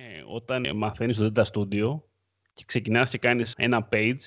[0.00, 2.00] Ε, όταν μαθαίνεις το Data Studio
[2.52, 4.18] και ξεκινάς και κάνεις ένα page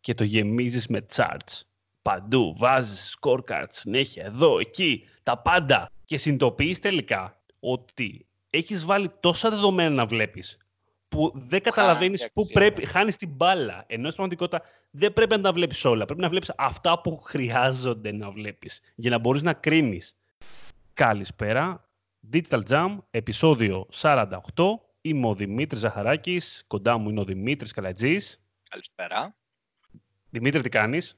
[0.00, 1.62] και το γεμίζεις με charts.
[2.02, 5.90] Παντού, βάζεις scorecards, συνέχεια, εδώ, εκεί, τα πάντα.
[6.04, 10.58] Και συνειδητοποιείς τελικά ότι έχεις βάλει τόσα δεδομένα να βλέπεις
[11.08, 13.84] που δεν καταλαβαίνεις πού πρέπει, χάνεις την μπάλα.
[13.86, 16.04] Ενώ στην πραγματικότητα δεν πρέπει να τα βλέπεις όλα.
[16.04, 20.16] Πρέπει να βλέπεις αυτά που χρειάζονται να βλέπεις για να μπορείς να κρίνεις.
[20.92, 21.88] Καλησπέρα.
[22.32, 24.87] Digital Jam, επεισόδιο 48.
[25.00, 26.64] Είμαι ο Δημήτρης Ζαχαράκης.
[26.66, 28.40] Κοντά μου είναι ο Δημήτρης Καλατζής.
[28.70, 29.36] Καλησπέρα.
[30.30, 31.16] Δημήτρη, τι κάνεις;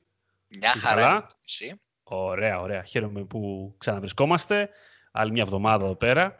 [0.49, 1.31] Μια χαρά.
[1.45, 2.85] Εσύ; Ωραία, ωραία.
[2.85, 4.71] Χαίρομαι που ξαναβρισκόμαστε.
[5.13, 6.37] Άλλη μια εβδομάδα εδώ πέρα.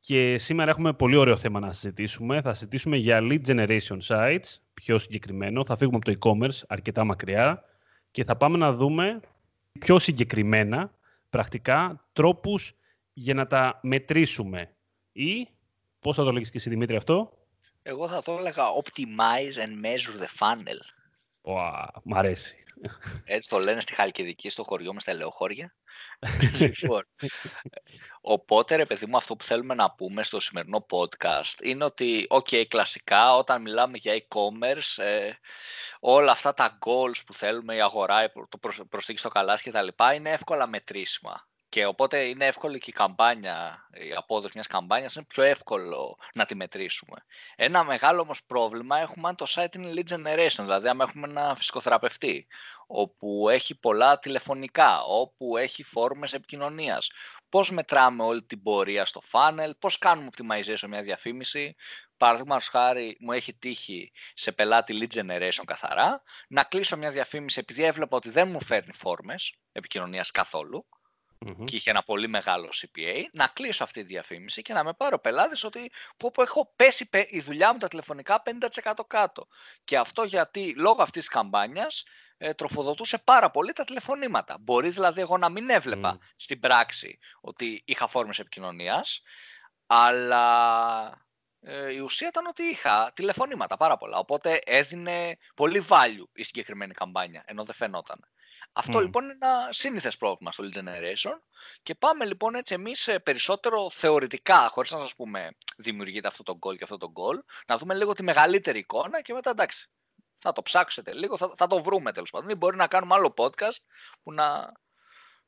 [0.00, 2.40] Και σήμερα έχουμε πολύ ωραίο θέμα να συζητήσουμε.
[2.40, 5.64] Θα συζητήσουμε για lead generation sites, πιο συγκεκριμένο.
[5.64, 7.64] Θα φύγουμε από το e-commerce αρκετά μακριά
[8.10, 9.20] και θα πάμε να δούμε
[9.78, 10.94] πιο συγκεκριμένα,
[11.30, 12.74] πρακτικά, τρόπους
[13.12, 14.74] για να τα μετρήσουμε.
[15.12, 15.48] Ή,
[16.00, 17.32] πώς θα το λέγεις και εσύ Δημήτρη αυτό;
[17.82, 20.80] Εγώ θα το έλεγα optimize and measure the funnel.
[21.42, 22.64] Wow, μ' αρέσει.
[23.24, 25.74] Έτσι το λένε στη Χαλκιδική, στο χωριό μας, στα Ελαιοχώρια.
[26.58, 27.06] Λοιπόν,
[28.20, 32.66] οπότε, ρε παιδί μου, αυτό που θέλουμε να πούμε στο σημερινό podcast είναι ότι, ok,
[32.66, 35.30] κλασικά, όταν μιλάμε για e-commerce, ε,
[36.00, 39.88] όλα αυτά τα goals που θέλουμε, η αγορά, το προσθήκη στο καλάθι κτλ.
[40.14, 41.48] είναι εύκολα μετρήσιμα.
[41.70, 46.44] Και οπότε είναι εύκολο και η καμπάνια, η απόδοση μιας καμπάνιας είναι πιο εύκολο να
[46.46, 47.24] τη μετρήσουμε.
[47.56, 51.54] Ένα μεγάλο όμως πρόβλημα έχουμε αν το site είναι lead generation, δηλαδή αν έχουμε ένα
[51.56, 52.46] φυσικοθεραπευτή,
[52.86, 57.10] όπου έχει πολλά τηλεφωνικά, όπου έχει φόρμες επικοινωνίας.
[57.48, 61.76] Πώς μετράμε όλη την πορεία στο funnel, πώς κάνουμε optimization μια διαφήμιση,
[62.16, 67.84] Παραδείγματος χάρη, μου έχει τύχει σε πελάτη lead generation καθαρά να κλείσω μια διαφήμιση επειδή
[67.84, 70.86] έβλεπα ότι δεν μου φέρνει φόρμες επικοινωνίας καθόλου
[71.46, 71.64] mm-hmm.
[71.64, 75.14] και είχε ένα πολύ μεγάλο CPA, να κλείσω αυτή τη διαφήμιση και να με πάρει
[75.14, 78.42] ο πελάτης ότι πω, πω, έχω πέσει η δουλειά μου τα τηλεφωνικά
[78.84, 79.46] 50% κάτω.
[79.84, 82.04] Και αυτό γιατί λόγω αυτής της καμπάνιας
[82.42, 84.56] ε, τροφοδοτούσε πάρα πολύ τα τηλεφωνήματα.
[84.60, 89.22] Μπορεί δηλαδή εγώ να μην έβλεπα στην πράξη ότι είχα φόρμες επικοινωνίας,
[89.86, 91.28] αλλά
[91.60, 94.18] ε, η ουσία ήταν ότι είχα τηλεφωνήματα πάρα πολλά.
[94.18, 98.24] Οπότε έδινε πολύ value η συγκεκριμένη καμπάνια, ενώ δεν φαινόταν.
[98.72, 101.32] Αυτό λοιπόν είναι ένα σύνηθες πρόβλημα στο lead generation
[101.82, 106.58] και πάμε λοιπόν έτσι εμείς ε, περισσότερο θεωρητικά, χωρίς να σας πούμε δημιουργείται αυτό το
[106.60, 109.88] goal και αυτό το goal, να δούμε λίγο τη μεγαλύτερη εικόνα και μετά εντάξει,
[110.38, 112.48] θα το ψάξετε λίγο, θα, θα το βρούμε τέλος πάντων.
[112.48, 113.78] Ή μπορεί να κάνουμε άλλο podcast
[114.22, 114.72] που να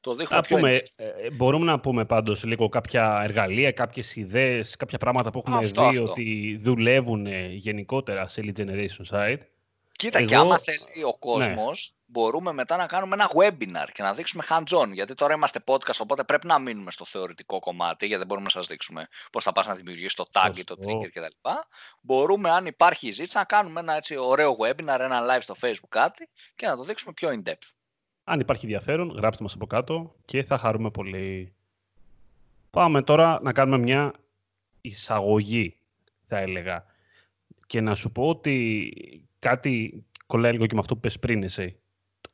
[0.01, 4.77] το δείχνουμε πιο πούμε, ε, ε, Μπορούμε να πούμε πάντως λίγο κάποια εργαλεία, κάποιες ιδέες,
[4.77, 9.39] κάποια πράγματα που έχουμε δει ότι δουλεύουν γενικότερα σε lead generation site.
[10.03, 10.27] Κοίτα, Εγώ...
[10.27, 12.03] και άμα θέλει ο κόσμος, ναι.
[12.07, 14.89] μπορούμε μετά να κάνουμε ένα webinar και να δείξουμε hands-on.
[14.93, 18.53] Γιατί τώρα είμαστε podcast, οπότε πρέπει να μείνουμε στο θεωρητικό κομμάτι, γιατί δεν μπορούμε να
[18.53, 21.49] σας δείξουμε πώς θα πας να δημιουργήσεις το tag ή το trigger κτλ.
[22.01, 26.29] Μπορούμε, αν υπάρχει ζήτηση, να κάνουμε ένα έτσι ωραίο webinar, ένα live στο Facebook κάτι
[26.55, 27.71] και να το δείξουμε πιο in-depth.
[28.25, 31.55] Αν υπάρχει ενδιαφέρον, γράψτε μας από κάτω και θα χαρούμε πολύ.
[32.71, 34.13] Πάμε τώρα να κάνουμε μια
[34.81, 35.77] εισαγωγή,
[36.27, 36.85] θα έλεγα.
[37.67, 38.93] Και να σου πω ότι
[39.43, 41.77] κάτι κολλάει λίγο και με αυτό που πες πριν εσύ.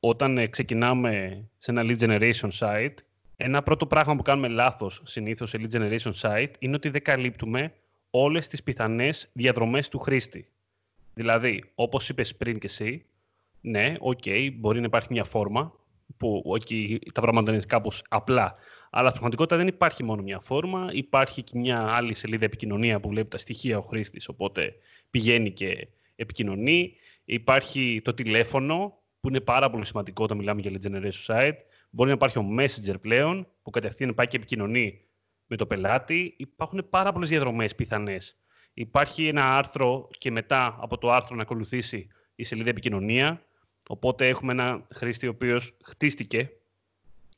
[0.01, 2.95] Όταν ε, ξεκινάμε σε ένα lead generation site,
[3.37, 7.73] ένα πρώτο πράγμα που κάνουμε λάθος συνήθως σε lead generation site είναι ότι δεν καλύπτουμε
[8.11, 10.49] όλες τις πιθανές διαδρομές του χρήστη.
[11.15, 13.05] Δηλαδή, όπως είπες πριν και εσύ,
[13.61, 15.73] ναι, οκ, okay, μπορεί να υπάρχει μια φόρμα
[16.17, 18.55] που okay, τα πράγματα είναι κάπως απλά.
[18.91, 23.09] Αλλά στην πραγματικότητα δεν υπάρχει μόνο μια φόρμα, υπάρχει και μια άλλη σελίδα επικοινωνία που
[23.09, 24.75] βλέπει τα στοιχεία ο χρήστης, οπότε
[25.11, 26.95] πηγαίνει και επικοινωνεί.
[27.25, 31.57] Υπάρχει το τηλέφωνο, που είναι πάρα πολύ σημαντικό όταν μιλάμε για lead generation site.
[31.91, 35.01] Μπορεί να υπάρχει ο Messenger πλέον, που κατευθείαν πάει και επικοινωνεί
[35.47, 36.35] με το πελάτη.
[36.37, 38.37] Υπάρχουν πάρα πολλές διαδρομές πιθανές.
[38.75, 43.43] Υπάρχει ένα άρθρο και μετά από το άρθρο να ακολουθήσει η σελίδα επικοινωνία.
[43.89, 46.51] Οπότε έχουμε ένα χρήστη ο οποίος χτίστηκε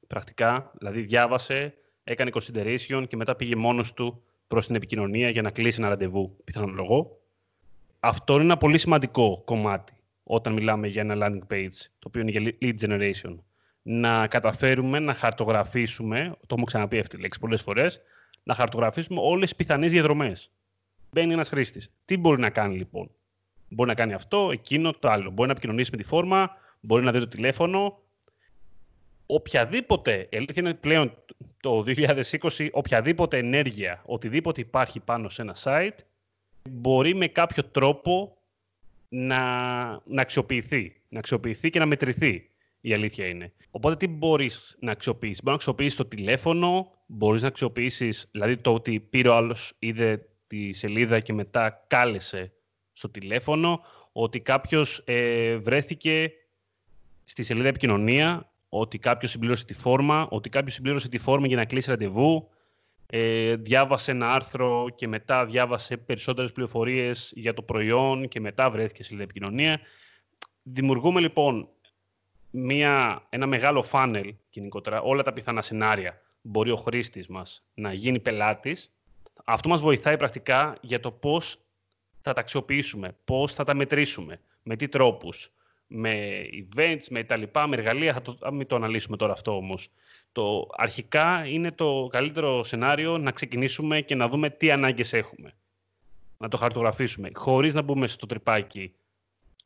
[0.06, 1.74] πρακτικά, δηλαδή διάβασε,
[2.04, 6.36] έκανε consideration και μετά πήγε μόνος του προς την επικοινωνία για να κλείσει ένα ραντεβού,
[6.44, 7.19] πιθανολογώ.
[8.00, 9.92] Αυτό είναι ένα πολύ σημαντικό κομμάτι
[10.22, 13.36] όταν μιλάμε για ένα landing page, το οποίο είναι για lead generation.
[13.82, 18.00] Να καταφέρουμε να χαρτογραφήσουμε, το έχουμε ξαναπεί αυτή τη λέξη πολλές φορές,
[18.42, 20.50] να χαρτογραφήσουμε όλες τις πιθανές διαδρομές.
[21.10, 21.90] Μπαίνει ένας χρήστης.
[22.04, 23.10] Τι μπορεί να κάνει λοιπόν;
[23.68, 25.30] Μπορεί να κάνει αυτό, εκείνο, το άλλο.
[25.30, 27.98] Μπορεί να επικοινωνήσει με τη φόρμα, μπορεί να δει το τηλέφωνο.
[29.26, 31.14] Οποιαδήποτε, η αλήθεια είναι πλέον
[31.60, 35.96] το 2020, οποιαδήποτε ενέργεια, οτιδήποτε υπάρχει πάνω σε ένα site,
[36.68, 38.36] μπορεί με κάποιο τρόπο
[39.08, 39.38] να,
[40.04, 41.00] να αξιοποιηθεί.
[41.08, 43.52] Να αξιοποιηθεί και να μετρηθεί, η αλήθεια είναι.
[43.70, 48.74] Οπότε τι μπορείς να αξιοποιήσεις; Μπορείς να αξιοποιήσεις το τηλέφωνο, μπορείς να αξιοποιήσεις, δηλαδή το
[48.74, 52.52] ότι πήρε ο άλλος, είδε τη σελίδα και μετά κάλεσε
[52.92, 53.80] στο τηλέφωνο,
[54.12, 56.32] ότι κάποιος ε, βρέθηκε
[57.24, 61.64] στη σελίδα επικοινωνία, ότι κάποιος συμπλήρωσε τη φόρμα, ότι κάποιος συμπλήρωσε τη φόρμα για να
[61.64, 62.48] κλείσει ραντεβού,
[63.12, 68.94] ε, διάβασε ένα άρθρο και μετά διάβασε περισσότερες πληροφορίες για το προϊόν και μετά βρέθηκε
[68.94, 69.80] στη σελίδα επικοινωνία.
[70.62, 71.68] Δημιουργούμε λοιπόν
[72.50, 78.20] μια, ένα μεγάλο φάνελ γενικότερα, όλα τα πιθανά σενάρια μπορεί ο χρήστης μας να γίνει
[78.20, 78.92] πελάτης.
[79.44, 81.58] Αυτό μας βοηθάει πρακτικά για το πώς
[82.22, 85.52] θα τα αξιοποιήσουμε, πώς θα τα μετρήσουμε, με τι τρόπους,
[85.92, 89.88] με events, με τα λοιπά, με εργαλεία, θα το, μην το αναλύσουμε τώρα αυτό όμως.
[90.32, 95.52] Το, αρχικά είναι το καλύτερο σενάριο να ξεκινήσουμε και να δούμε τι ανάγκες έχουμε.
[96.38, 98.94] Να το χαρτογραφήσουμε, χωρίς να μπούμε στο τρυπάκι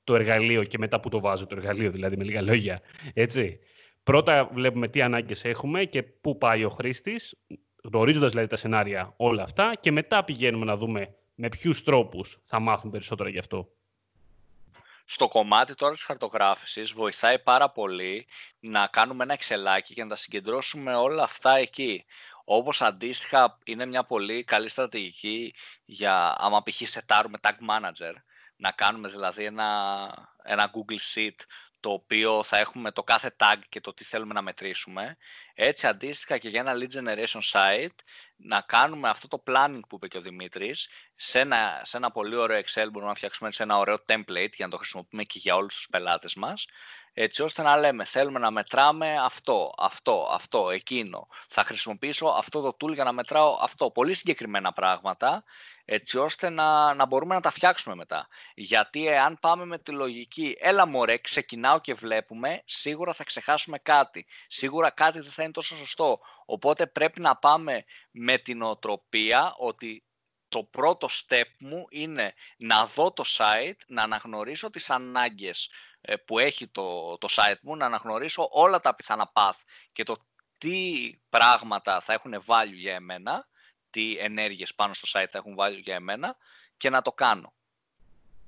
[0.05, 2.81] το εργαλείο και μετά που το βάζω το εργαλείο, δηλαδή με λίγα λόγια.
[3.15, 3.59] Έτσι.
[4.03, 7.37] Πρώτα βλέπουμε τι ανάγκες έχουμε και πού πάει ο χρήστης,
[7.82, 12.61] γνωρίζοντας δηλαδή τα σενάρια όλα αυτά και μετά πηγαίνουμε να δούμε με ποιους τρόπους θα
[12.61, 13.74] μάθουν περισσότερα γι' αυτό.
[15.05, 18.29] Στο κομμάτι τώρα της χαρτογράφησης βοηθάει πάρα πολύ
[18.61, 22.05] να κάνουμε ένα εξελάκι και να τα συγκεντρώσουμε όλα αυτά εκεί.
[22.45, 25.55] Όπως αντίστοιχα είναι μια πολύ καλή στρατηγική
[25.85, 26.89] για άμα π.χ.
[26.89, 28.12] σετάρουμε tag manager,
[28.56, 30.11] να κάνουμε δηλαδή ένα,
[30.43, 31.37] ένα Google Sheet
[31.85, 35.17] το οποίο θα έχουμε το κάθε tag και το τι θέλουμε να μετρήσουμε.
[35.55, 37.95] Έτσι, αντίστοιχα και για ένα lead generation site,
[38.37, 42.37] να κάνουμε αυτό το planning που είπε και ο Δημήτρης, σε ένα, σε ένα πολύ
[42.37, 45.57] ωραίο Excel μπορούμε να φτιάξουμε σε ένα ωραίο template για να το χρησιμοποιούμε και για
[45.57, 46.67] όλους τους πελάτες μας,
[47.13, 51.29] έτσι ώστε να λέμε θέλουμε να μετράμε αυτό, αυτό, αυτό, εκείνο.
[51.49, 53.91] Θα χρησιμοποιήσω αυτό το tool για να μετράω αυτό.
[53.91, 55.45] Πολύ συγκεκριμένα πράγματα
[55.85, 58.29] έτσι ώστε να, να μπορούμε να τα φτιάξουμε μετά.
[58.55, 64.27] Γιατί εάν πάμε με τη λογική, έλα μωρέ, ξεκινάω και βλέπουμε, σίγουρα θα ξεχάσουμε κάτι.
[64.47, 66.21] Σίγουρα κάτι δεν θα είναι τόσο σωστό.
[66.45, 70.05] Οπότε πρέπει να πάμε με την οτροπία ότι
[70.49, 75.71] το πρώτο step μου είναι να δω το site, να αναγνωρίσω τις ανάγκες
[76.01, 79.61] ε, που έχει το, το site μου, να αναγνωρίσω όλα τα πιθανά path
[79.93, 80.17] και το
[80.59, 83.49] τι πράγματα θα έχουν value για εμένα
[83.94, 86.37] τι ενέργειες πάνω στο site θα έχουν βάλει για εμένα
[86.76, 87.52] και να το κάνω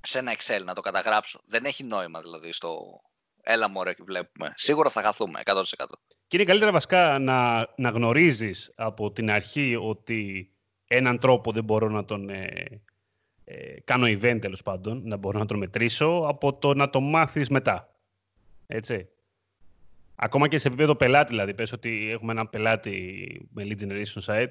[0.01, 1.41] σε ένα Excel, να το καταγράψω.
[1.47, 3.01] Δεν έχει νόημα δηλαδή στο
[3.43, 4.53] έλα μωρέ και βλέπουμε.
[4.55, 5.63] Σίγουρα θα χαθούμε 100%.
[6.27, 10.51] Και είναι καλύτερα βασικά να, να γνωρίζεις από την αρχή ότι
[10.87, 12.83] έναν τρόπο δεν μπορώ να τον ε,
[13.45, 17.49] ε, κάνω event τέλος πάντων, να μπορώ να τον μετρήσω, από το να το μάθεις
[17.49, 17.97] μετά.
[18.67, 19.09] Έτσι.
[20.15, 24.51] Ακόμα και σε επίπεδο πελάτη, δηλαδή, πες ότι έχουμε έναν πελάτη με lead generation site,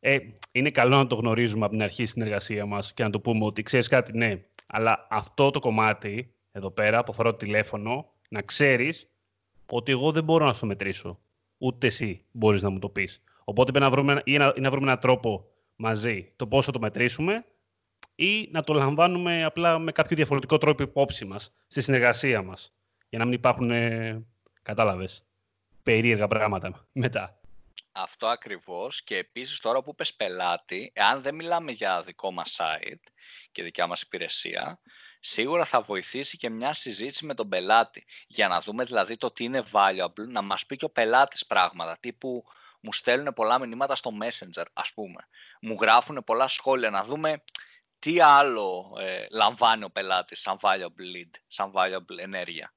[0.00, 0.18] ε,
[0.52, 3.44] είναι καλό να το γνωρίζουμε από την αρχή στην εργασία μας και να το πούμε
[3.44, 8.42] ότι ξέρεις κάτι, ναι, αλλά αυτό το κομμάτι εδώ πέρα που αφορά το τηλέφωνο, να
[8.42, 9.10] ξέρεις
[9.66, 11.18] ότι εγώ δεν μπορώ να στο μετρήσω.
[11.58, 13.22] Ούτε εσύ μπορείς να μου το πεις.
[13.44, 16.72] Οπότε πρέπει να βρούμε, ή να, ή να βρούμε έναν τρόπο μαζί το πώς θα
[16.72, 17.44] το μετρήσουμε
[18.14, 22.74] ή να το λαμβάνουμε απλά με κάποιο διαφορετικό τρόπο υπόψη μας, στη συνεργασία μας,
[23.08, 24.24] για να μην υπάρχουν, ε,
[24.62, 25.24] κατάλαβες,
[25.82, 27.39] περίεργα πράγματα μετά.
[27.92, 33.12] Αυτό ακριβώς και επίσης τώρα που πες πελάτη, εάν δεν μιλάμε για δικό μας site
[33.52, 34.80] και δικιά μας υπηρεσία,
[35.20, 39.44] σίγουρα θα βοηθήσει και μια συζήτηση με τον πελάτη για να δούμε δηλαδή το τι
[39.44, 42.44] είναι valuable, να μας πει και ο πελάτης πράγματα, τύπου
[42.80, 45.28] μου στέλνουν πολλά μηνύματα στο Messenger ας πούμε,
[45.60, 47.42] μου γράφουν πολλά σχόλια, να δούμε
[47.98, 52.74] τι άλλο ε, λαμβάνει ο πελάτης σαν valuable lead, σαν valuable ενέργεια.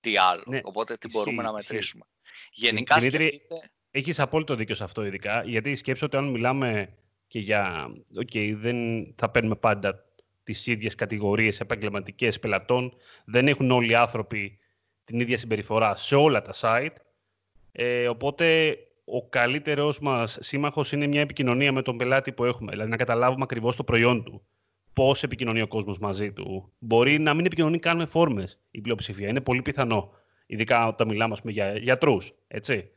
[0.00, 0.44] Τι άλλο.
[0.46, 2.04] Ναι, Οπότε τι μπορούμε να μετρήσουμε.
[2.52, 3.70] Γενικά σκεφτείτε...
[3.90, 5.42] Έχεις απόλυτο δίκιο σε αυτό, ειδικά.
[5.44, 6.88] Γιατί σκέψω ότι αν μιλάμε
[7.28, 7.90] και για.
[8.24, 8.76] Okay, δεν
[9.16, 10.04] θα παίρνουμε πάντα
[10.44, 12.92] τις ίδιες κατηγορίες επαγγελματικές πελατών.
[13.24, 14.58] Δεν έχουν όλοι οι άνθρωποι
[15.04, 16.96] την ίδια συμπεριφορά σε όλα τα site.
[17.72, 22.70] Ε, οπότε ο καλύτερος μας σύμμαχος είναι μια επικοινωνία με τον πελάτη που έχουμε.
[22.70, 24.42] Δηλαδή να καταλάβουμε ακριβώς το προϊόν του.
[24.92, 26.72] Πώς επικοινωνεί ο κόσμος μαζί του.
[26.78, 29.28] Μπορεί να μην επικοινωνεί καν με φόρμες η πλειοψηφία.
[29.28, 30.12] Είναι πολύ πιθανό.
[30.46, 32.34] Ειδικά όταν μιλάμε πούμε, για γιατρούς.
[32.48, 32.90] Έτσι.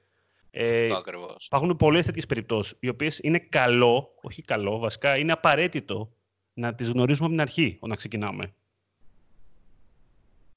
[0.52, 1.46] Ε, ακριβώς.
[1.46, 6.12] Υπάρχουν πολλές τέτοιες περιπτώσεις, οι οποίες είναι καλό, όχι καλό, βασικά είναι απαραίτητο
[6.54, 8.54] να τις γνωρίζουμε από την αρχή όταν ξεκινάμε.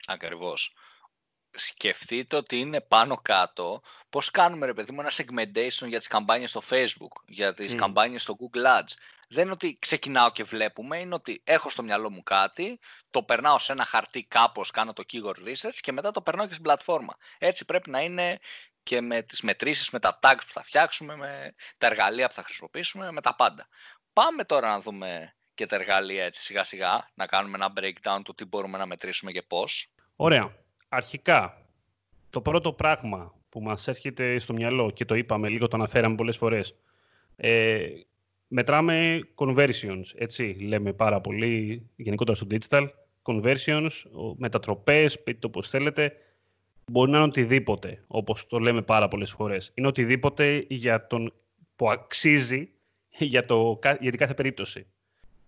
[0.06, 0.74] Ακριβώς.
[1.50, 6.50] Σκεφτείτε ότι είναι πάνω κάτω πώς κάνουμε ρε παιδί μου ένα segmentation για τις καμπάνιες
[6.50, 7.76] στο Facebook, για τις mm.
[7.76, 8.92] καμπάνιες στο Google Ads.
[9.28, 12.78] Δεν είναι ότι ξεκινάω και βλέπουμε, είναι ότι έχω στο μυαλό μου κάτι,
[13.10, 16.52] το περνάω σε ένα χαρτί κάπως, κάνω το keyword research και μετά το περνάω και
[16.52, 17.16] στην πλατφόρμα.
[17.38, 18.38] Έτσι πρέπει να είναι
[18.84, 22.42] και με τις μετρήσεις, με τα tags που θα φτιάξουμε, με τα εργαλεία που θα
[22.42, 23.68] χρησιμοποιήσουμε, με τα πάντα.
[24.12, 28.34] Πάμε τώρα να δούμε και τα εργαλεία έτσι σιγά σιγά, να κάνουμε ένα breakdown του
[28.34, 29.92] τι μπορούμε να μετρήσουμε και πώς.
[30.16, 30.56] Ωραία.
[30.88, 31.66] Αρχικά,
[32.30, 36.36] το πρώτο πράγμα που μας έρχεται στο μυαλό και το είπαμε λίγο, το αναφέραμε πολλές
[36.36, 36.74] φορές,
[37.36, 37.86] ε,
[38.48, 42.88] μετράμε conversions, έτσι λέμε πάρα πολύ γενικότερα στο digital.
[43.22, 43.90] Conversions,
[44.36, 46.16] μετατροπές, πείτε το πώς θέλετε,
[46.90, 49.72] μπορεί να είναι οτιδήποτε, όπως το λέμε πάρα πολλές φορές.
[49.74, 51.32] Είναι οτιδήποτε για τον
[51.76, 52.68] που αξίζει
[53.18, 54.86] για, το, για την κάθε περίπτωση.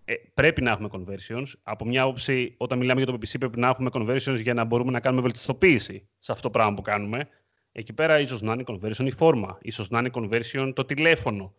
[0.05, 1.45] Ε, πρέπει να έχουμε conversions.
[1.63, 4.91] Από μια άποψη, όταν μιλάμε για το PPC, πρέπει να έχουμε conversions για να μπορούμε
[4.91, 7.27] να κάνουμε βελτιστοποίηση σε αυτό το πράγμα που κάνουμε.
[7.71, 11.53] Εκεί πέρα ίσως να είναι conversion η φόρμα, ίσως να είναι conversion το τηλέφωνο.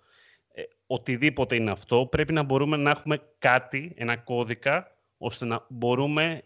[0.52, 6.42] Ε, οτιδήποτε είναι αυτό, πρέπει να μπορούμε να έχουμε κάτι, ένα κώδικα, ώστε να μπορούμε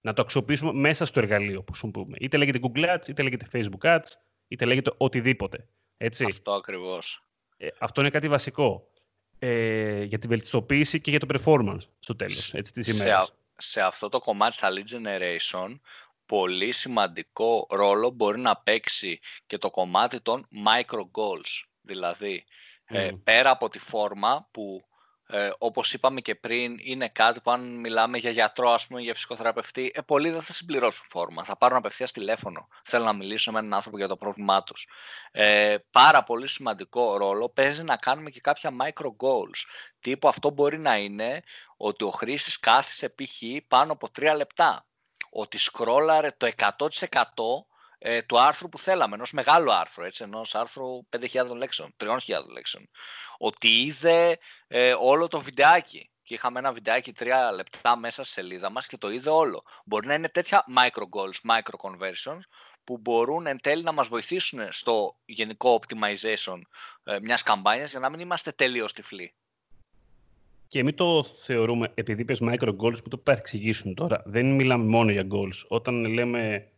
[0.00, 2.16] να το αξιοποιήσουμε μέσα στο εργαλείο που χρησιμοποιούμε.
[2.20, 4.08] Είτε λέγεται Google Ads, είτε λέγεται Facebook Ads,
[4.48, 5.68] είτε λέγεται οτιδήποτε.
[5.96, 6.24] Έτσι.
[6.24, 7.24] Αυτό ακριβώς.
[7.56, 8.90] Ε, αυτό είναι κάτι βασικό
[9.38, 13.26] ε, για τη βελτιστοποίηση και για το performance στο τέλος έτσι, της ημέρας.
[13.26, 15.78] Σε, σε αυτό το κομμάτι στα lead generation,
[16.26, 21.64] πολύ σημαντικό ρόλο μπορεί να παίξει και το κομμάτι των micro goals.
[21.80, 22.44] Δηλαδή,
[22.84, 24.84] ε, πέρα από τη φόρμα που
[25.32, 29.14] ε, όπως είπαμε και πριν, είναι κάτι που αν μιλάμε για γιατρό, ας πούμε, για
[29.14, 31.44] φυσικοθεραπευτή, ε, πολλοί δεν θα συμπληρώσουν φόρμα.
[31.44, 32.68] Θα πάρουν απευθείας τηλέφωνο.
[32.84, 34.86] Θέλω να μιλήσω με έναν άνθρωπο για το πρόβλημά τους.
[35.30, 39.64] Ε, πάρα πολύ σημαντικό ρόλο παίζει να κάνουμε και κάποια micro goals.
[40.00, 41.42] Τύπου αυτό μπορεί να είναι
[41.76, 43.42] ότι ο χρήστης κάθισε π.χ.
[43.68, 44.86] πάνω από τρία λεπτά.
[45.30, 46.88] Ότι σκρόλαρε το 100%
[48.02, 52.16] ε, του άρθρου που θέλαμε, ενός μεγάλου άρθρου, έτσι, ενός άρθρου 5.000 λέξεων, 3.000
[52.52, 52.90] λέξεων.
[53.38, 58.70] Ότι είδε ε, όλο το βιντεάκι και είχαμε ένα βιντεάκι τρία λεπτά μέσα στη σελίδα
[58.70, 59.62] μας και το είδε όλο.
[59.84, 62.40] Μπορεί να είναι τέτοια micro goals, micro conversions
[62.84, 66.60] που μπορούν εν τέλει να μας βοηθήσουν στο γενικό optimization
[67.04, 69.34] ε, μιας καμπάνιας για να μην είμαστε τελείως τυφλοί.
[70.68, 74.84] Και μην το θεωρούμε, επειδή είπες micro goals που το θα εξηγήσουν τώρα, δεν μιλάμε
[74.84, 75.64] μόνο για goals.
[75.68, 76.70] Όταν λέμε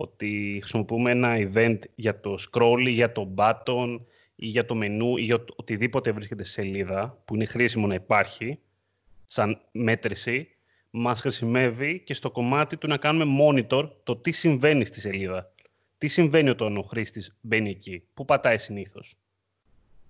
[0.00, 4.00] ότι χρησιμοποιούμε ένα event για το scroll ή για το button
[4.34, 8.58] ή για το μενού ή για οτιδήποτε βρίσκεται σε σελίδα που είναι χρήσιμο να υπάρχει
[9.24, 10.48] σαν μέτρηση,
[10.90, 15.52] μας χρησιμεύει και στο κομμάτι του να κάνουμε monitor το τι συμβαίνει στη σελίδα.
[15.98, 19.16] Τι συμβαίνει όταν ο χρήστης μπαίνει εκεί, πού πατάει συνήθως.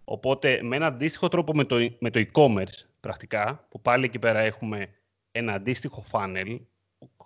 [0.04, 4.38] Οπότε με ένα αντίστοιχο τρόπο με το, με το e-commerce πρακτικά, που πάλι εκεί πέρα
[4.38, 4.88] έχουμε
[5.32, 6.77] ένα αντίστοιχο funnel, ο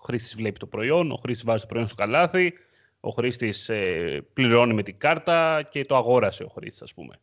[0.04, 2.52] χρήστης βλέπει το προϊόν, ο χρήστης βάζει το προϊόν στο καλάθι,
[3.00, 7.14] ο χρήστης ε, πληρώνει με την κάρτα και το αγόρασε ο χρήστης, ας πούμε.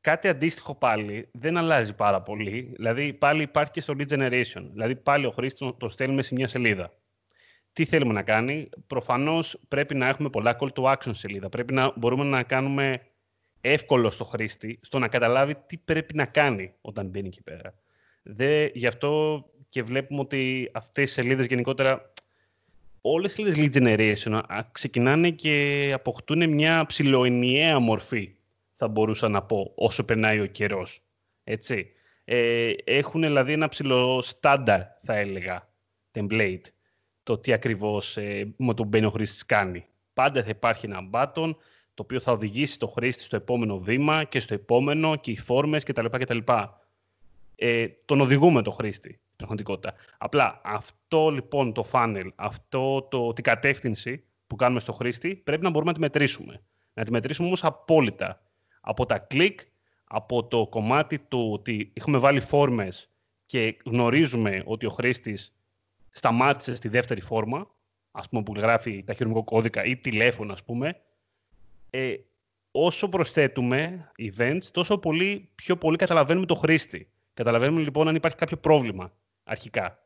[0.00, 2.72] Κάτι αντίστοιχο πάλι δεν αλλάζει πάρα πολύ.
[2.76, 4.68] Δηλαδή, πάλι υπάρχει και στο lead generation.
[4.72, 6.92] Δηλαδή, πάλι ο χρήστης το στέλνουμε σε μια σελίδα.
[7.72, 11.48] Τι θέλουμε να κάνει; Προφανώς πρέπει να έχουμε πολλά call to action σελίδα.
[11.48, 13.00] Πρέπει να μπορούμε να κάνουμε
[13.60, 17.74] εύκολο στο χρήστη στο να καταλάβει τι πρέπει να κάνει όταν μπαίνει εκεί πέρα.
[18.22, 22.12] Δε, γι' αυτό και βλέπουμε ότι αυτές οι σελίδες γενικότερα,
[23.00, 24.40] όλες οι σελίδες lead generation
[24.72, 28.34] ξεκινάνε και αποκτούν μια ψηλοενιαία μορφή,
[28.76, 31.02] θα μπορούσα να πω, όσο περνάει ο καιρός.
[31.44, 31.92] Έτσι.
[32.24, 35.68] Ε, έχουν δηλαδή ένα ψηλό στάνταρ, θα έλεγα,
[36.12, 36.64] template,
[37.22, 39.86] το τι ακριβώς ε, με τον μπαίνει ο χρήστης κάνει.
[40.14, 41.54] Πάντα θα υπάρχει ένα button,
[41.94, 45.84] το οποίο θα οδηγήσει το χρήστη στο επόμενο βήμα και στο επόμενο και οι φόρμες
[45.84, 46.06] κτλ.
[46.06, 46.38] κτλ.
[47.56, 49.94] Ε, τον οδηγούμε το χρήστη πραγματικότητα.
[50.18, 55.70] Απλά αυτό λοιπόν το funnel, αυτό το, την κατεύθυνση που κάνουμε στο χρήστη, πρέπει να
[55.70, 56.62] μπορούμε να τη μετρήσουμε.
[56.94, 58.42] Να τη μετρήσουμε όμως απόλυτα.
[58.80, 59.60] Από τα κλικ,
[60.04, 63.10] από το κομμάτι του ότι έχουμε βάλει φόρμες
[63.46, 65.54] και γνωρίζουμε ότι ο χρήστης
[66.10, 67.70] σταμάτησε στη δεύτερη φόρμα,
[68.10, 71.00] ας πούμε που γράφει ταχυδρομικό κώδικα ή τηλέφωνο ας πούμε,
[71.90, 72.14] ε,
[72.70, 77.10] όσο προσθέτουμε events, τόσο πολύ, πιο πολύ καταλαβαίνουμε το χρήστη.
[77.34, 79.12] Καταλαβαίνουμε λοιπόν αν υπάρχει κάποιο πρόβλημα
[79.50, 79.98] αρχικά.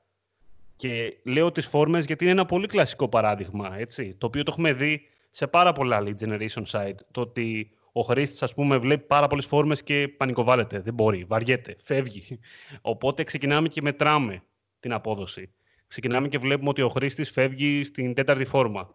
[0.76, 4.72] Και λέω τις φόρμες γιατί είναι ένα πολύ κλασικό παράδειγμα, έτσι, το οποίο το έχουμε
[4.72, 6.98] δει σε πάρα πολλά lead generation site.
[7.10, 10.80] Το ότι ο χρήστης, ας πούμε, βλέπει πάρα πολλές φόρμες και πανικοβάλλεται.
[10.80, 12.40] Δεν μπορεί, βαριέται, φεύγει.
[12.80, 14.42] Οπότε ξεκινάμε και μετράμε
[14.80, 15.52] την απόδοση.
[15.86, 18.94] Ξεκινάμε και βλέπουμε ότι ο χρήστης φεύγει στην τέταρτη φόρμα.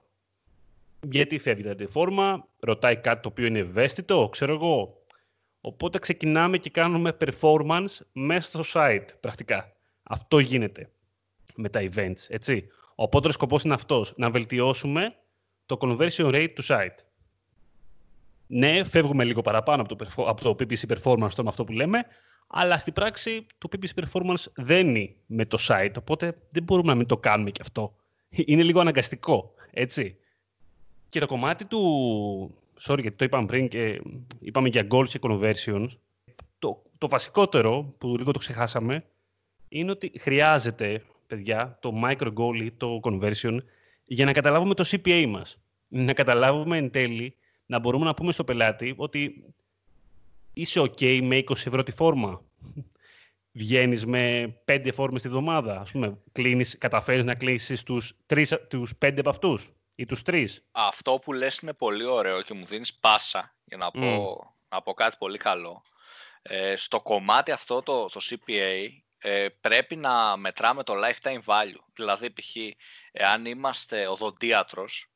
[1.01, 5.03] Γιατί φεύγει η τέταρτη φόρμα, ρωτάει κάτι το οποίο είναι ευαίσθητο, ξέρω εγώ.
[5.61, 9.73] Οπότε ξεκινάμε και κάνουμε performance μέσα στο site, πρακτικά.
[10.11, 10.89] Αυτό γίνεται
[11.55, 12.67] με τα events, έτσι.
[12.95, 15.15] Ο απότερος σκοπός είναι αυτός, να βελτιώσουμε
[15.65, 16.95] το conversion rate του site.
[18.47, 22.05] Ναι, φεύγουμε λίγο παραπάνω από το, από το PPC performance, το με αυτό που λέμε,
[22.47, 27.05] αλλά στην πράξη το PPC performance δένει με το site, οπότε δεν μπορούμε να μην
[27.05, 27.95] το κάνουμε και αυτό.
[28.29, 30.17] Είναι λίγο αναγκαστικό, έτσι.
[31.09, 31.81] Και το κομμάτι του...
[32.81, 34.01] Sorry, γιατί το είπαμε πριν και
[34.39, 35.87] είπαμε για goals και conversions.
[36.59, 39.05] Το, το βασικότερο, που λίγο το ξεχάσαμε,
[39.69, 43.57] είναι ότι χρειάζεται, παιδιά, το micro goal ή το conversion
[44.05, 45.59] για να καταλάβουμε το CPA μας.
[45.87, 47.35] Να καταλάβουμε εν τέλει,
[47.65, 49.43] να μπορούμε να πούμε στο πελάτη ότι
[50.53, 52.41] είσαι ok με 20 ευρώ τη φόρμα.
[53.51, 55.79] Βγαίνεις με 5 φόρμες τη βδομάδα.
[55.79, 60.47] Ας πούμε, κλείνεις, καταφέρεις να κλείσεις τους, 3, τους 5 από αυτούς ή τους 3.
[60.71, 64.93] Αυτό που λες είναι πολύ ωραίο και μου δίνεις πάσα για να πω, να πω
[64.93, 65.81] κάτι πολύ καλό.
[66.41, 68.89] Ε, στο κομμάτι αυτό το, το CPA
[69.21, 71.83] ε, πρέπει να μετράμε το lifetime value.
[71.93, 72.55] Δηλαδή, π.χ.
[73.11, 75.11] εάν είμαστε οδοντίατρος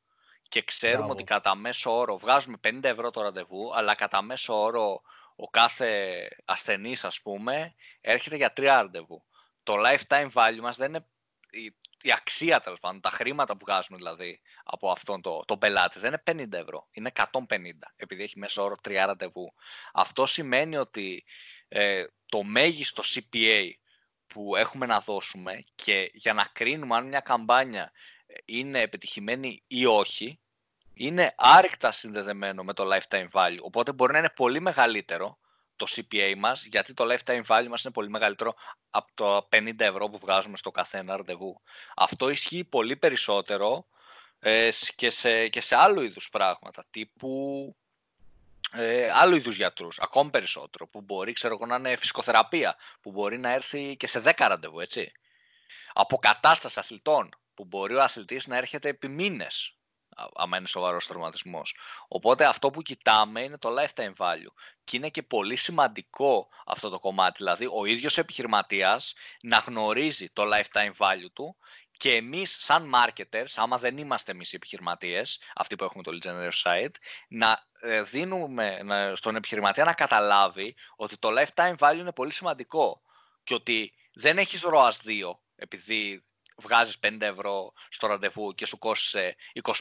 [0.50, 5.02] και ξέρουμε ότι κατά μέσο όρο βγάζουμε 50 ευρώ το ραντεβού, αλλά κατά μέσο όρο
[5.36, 9.24] ο κάθε ασθενής, ας πούμε, έρχεται για τρία ραντεβού.
[9.64, 11.06] Το lifetime value μας δεν είναι
[12.02, 16.20] η, αξία, τέλος πάντων, τα χρήματα που βγάζουμε δηλαδή από αυτόν τον το πελάτη δεν
[16.28, 17.30] είναι 50 ευρώ, είναι 150,
[17.96, 19.54] επειδή έχει μέσο όρο τρία ραντεβού.
[19.94, 21.24] Αυτό σημαίνει ότι
[21.68, 23.72] ε, το μέγιστο CPA
[24.34, 27.92] που έχουμε να δώσουμε και για να κρίνουμε αν μια καμπάνια
[28.26, 30.40] ε, είναι επιτυχημένη ή όχι,
[30.94, 33.60] είναι άρρηκτα συνδεδεμένο με το lifetime value.
[33.62, 35.38] Οπότε μπορεί να είναι πολύ μεγαλύτερο
[35.76, 38.54] το CPA μας, γιατί το lifetime value μας είναι πολύ μεγαλύτερο
[38.90, 41.62] από το 50 ευρώ που βγάζουμε στο καθένα ραντεβού.
[41.96, 43.88] Αυτό ισχύει πολύ περισσότερο
[44.40, 47.76] ε, και, σε, και σε άλλου είδους πράγματα, τύπου
[48.72, 53.38] ε, άλλου είδους γιατρούς, ακόμη περισσότερο, που μπορεί ξέρω εγώ, να είναι φυσικοθεραπεία, που μπορεί
[53.38, 55.12] να έρθει και σε 10 ραντεβού, έτσι.
[55.94, 59.78] Αποκατάσταση αθλητών, που μπορεί ο αθλητής να έρχεται επί μήνες
[60.36, 61.62] άμα είναι σοβαρός τραυματισμό.
[62.08, 64.54] Οπότε αυτό που κοιτάμε είναι το lifetime value.
[64.84, 67.38] Και είναι και πολύ σημαντικό αυτό το κομμάτι.
[67.38, 71.58] Δηλαδή, ο ίδιος επιχειρηματίας να γνωρίζει το lifetime value του
[71.98, 76.28] και εμείς, σαν marketers, άμα δεν είμαστε εμείς οι επιχειρηματίες, αυτοί που έχουμε το lead
[76.28, 76.96] generation site,
[77.28, 78.80] να ε, δίνουμε
[79.16, 83.02] στον επιχειρηματία να καταλάβει ότι το lifetime value είναι πολύ σημαντικό
[83.44, 86.26] και ότι δεν έχεις ROAS 2 επειδή
[86.58, 89.36] βγάζεις 50 ευρώ στο ραντεβού και σου κόστησε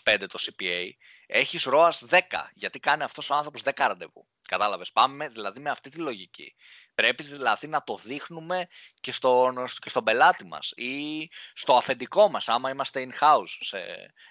[0.04, 0.90] 25 το CPA,
[1.26, 2.21] έχεις ROAS 10,
[2.54, 4.26] γιατί κάνει αυτός ο άνθρωπος 10 ραντεβού.
[4.49, 6.55] Κατάλαβες, πάμε δηλαδή με αυτή τη λογική.
[6.95, 8.67] Πρέπει δηλαδή να το δείχνουμε
[9.01, 13.79] και στον, και στον πελάτη μας ή στο αφεντικό μας, άμα είμαστε in-house σε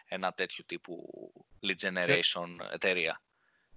[0.07, 0.95] ένα τέτοιο τύπου
[1.67, 3.21] lead generation εταιρεία.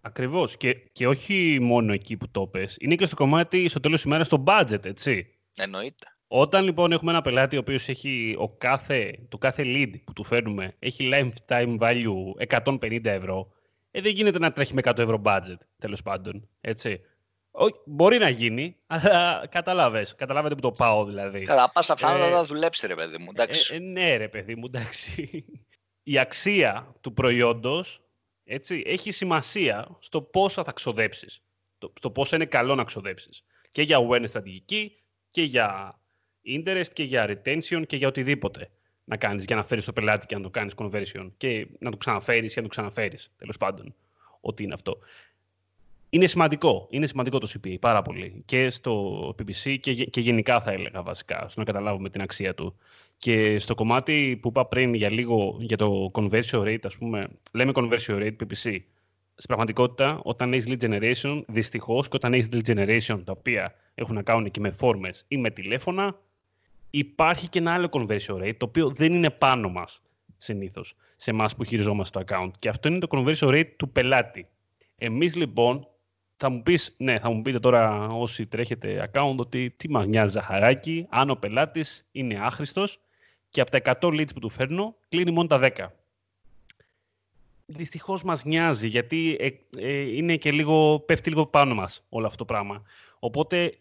[0.00, 0.56] Ακριβώς.
[0.56, 2.76] Και, και όχι μόνο εκεί που το πες.
[2.80, 5.38] Είναι και στο κομμάτι, στο τέλος της ημέρας, στο budget, έτσι.
[5.56, 6.06] Εννοείται.
[6.26, 10.24] Όταν λοιπόν έχουμε ένα πελάτη ο οποίος έχει ο κάθε, το κάθε lead που του
[10.24, 13.48] φέρνουμε έχει lifetime value 150 ευρώ,
[13.96, 16.48] ε, δεν γίνεται να τρέχει με 100 ευρώ budget, τέλος πάντων.
[16.60, 17.00] Έτσι.
[17.50, 21.42] Ο, μπορεί να γίνει, αλλά καταλάβες, καταλάβετε που το πάω δηλαδή.
[21.42, 23.74] Καλά, πας αυτά να τα δουλέψεις ρε παιδί μου, εντάξει.
[23.74, 25.44] Ε, ε, ναι ρε παιδί μου, εντάξει.
[26.02, 28.02] Η αξία του προϊόντος
[28.44, 31.42] έτσι, έχει σημασία στο πόσα θα ξοδέψεις.
[31.98, 33.44] Στο πόσο είναι καλό να ξοδέψεις.
[33.70, 36.00] Και για awareness στρατηγική και για
[36.46, 38.70] interest και για retention και για οτιδήποτε
[39.04, 41.96] να κάνεις για να φέρεις το πελάτη και να το κάνεις conversion και να το
[41.96, 43.94] ξαναφέρεις ή να το ξαναφέρεις, τέλος πάντων,
[44.40, 44.98] ό,τι είναι αυτό.
[46.10, 50.72] Είναι σημαντικό, είναι σημαντικό το CPA πάρα πολύ και στο PPC και, και γενικά θα
[50.72, 52.78] έλεγα βασικά, στο να καταλάβουμε την αξία του.
[53.16, 57.72] Και στο κομμάτι που είπα πριν για λίγο για το conversion rate, ας πούμε, λέμε
[57.74, 58.78] conversion rate PPC.
[59.36, 64.14] Στην πραγματικότητα, όταν έχεις lead generation, δυστυχώς, και όταν έχεις lead generation τα οποία έχουν
[64.14, 66.18] να κάνουν και με φόρμες ή με τηλέφωνα,
[66.98, 70.02] υπάρχει και ένα άλλο conversion rate, το οποίο δεν είναι πάνω μας
[70.36, 72.50] συνήθως, σε εμάς που χειριζόμαστε το account.
[72.58, 74.48] Και αυτό είναι το conversion rate του πελάτη.
[74.96, 75.88] Εμείς λοιπόν,
[76.36, 80.32] θα μου πεις, ναι, θα μου πείτε τώρα όσοι τρέχετε account ότι τι μας νοιάζει
[80.32, 83.00] ζαχαράκι, αν ο πελάτης είναι άχρηστος
[83.48, 85.86] και από τα 100 leads που του φέρνω, κλείνει μόνο τα 10.
[87.66, 92.38] Δυστυχώς μας νοιάζει, γιατί ε, ε, είναι και λίγο, πέφτει λίγο πάνω μας όλο αυτό
[92.38, 92.82] το πράγμα.
[93.18, 93.74] Οπότε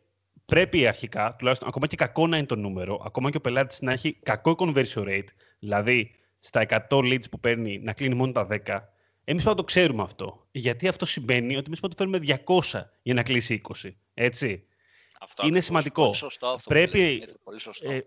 [0.45, 3.91] πρέπει αρχικά, τουλάχιστον ακόμα και κακό να είναι το νούμερο, ακόμα και ο πελάτης να
[3.91, 5.27] έχει κακό conversion rate,
[5.59, 8.55] δηλαδή στα 100 leads που παίρνει να κλείνει μόνο τα 10,
[9.25, 10.47] εμείς πρέπει να το ξέρουμε αυτό.
[10.51, 13.89] Γιατί αυτό σημαίνει ότι εμείς πρέπει να το φέρουμε 200 για να κλείσει 20.
[14.13, 14.63] Έτσι.
[15.19, 16.03] Αυτό είναι σημαντικό.
[16.03, 17.91] Πολύ σωστό αυτό πρέπει, πολύ σωστό.
[17.91, 18.01] Ε,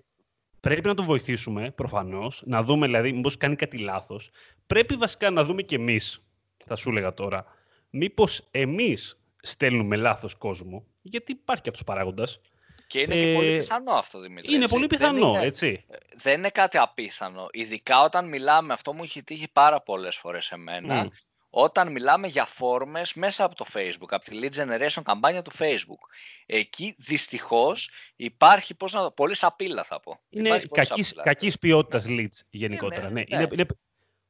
[0.60, 4.30] πρέπει να το βοηθήσουμε προφανώς, να δούμε δηλαδή μήπως κάνει κάτι λάθος.
[4.66, 6.24] Πρέπει βασικά να δούμε κι εμείς,
[6.66, 7.44] θα σου έλεγα τώρα,
[7.90, 12.40] μήπως εμείς στέλνουμε λάθος κόσμο γιατί υπάρχει και αυτός παράγοντας.
[12.86, 14.54] Και είναι και πολύ ε, πιθανό αυτό, Δημήτρη.
[14.54, 15.84] Είναι πολύ πιθανό, δεν είναι, έτσι.
[16.14, 17.48] Δεν είναι κάτι απίθανο.
[17.52, 21.10] Ειδικά όταν μιλάμε, αυτό μου έχει τύχει πάρα πολλές φορές εμένα,
[21.50, 26.08] όταν μιλάμε για φόρμες μέσα από το Facebook, από τη lead generation καμπάνια του Facebook.
[26.46, 30.18] Εκεί δυστυχώς υπάρχει, πώς να το πολύ σαπίλα θα πω.
[30.28, 33.10] Είναι κακής, κακής ποιότητας leads γενικότερα.
[33.10, 33.36] Ναι, ναι.
[33.36, 33.66] Είναι, είναι,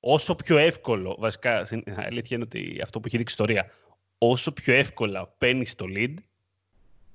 [0.00, 3.70] όσο πιο εύκολο, βασικά, αλήθεια είναι ότι αυτό που έχει δείξει ιστορία,
[4.18, 6.14] όσο πιο εύκολα παίρνεις το lead,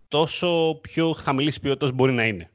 [0.07, 2.51] τόσο πιο χαμηλής ποιότητας μπορεί να είναι.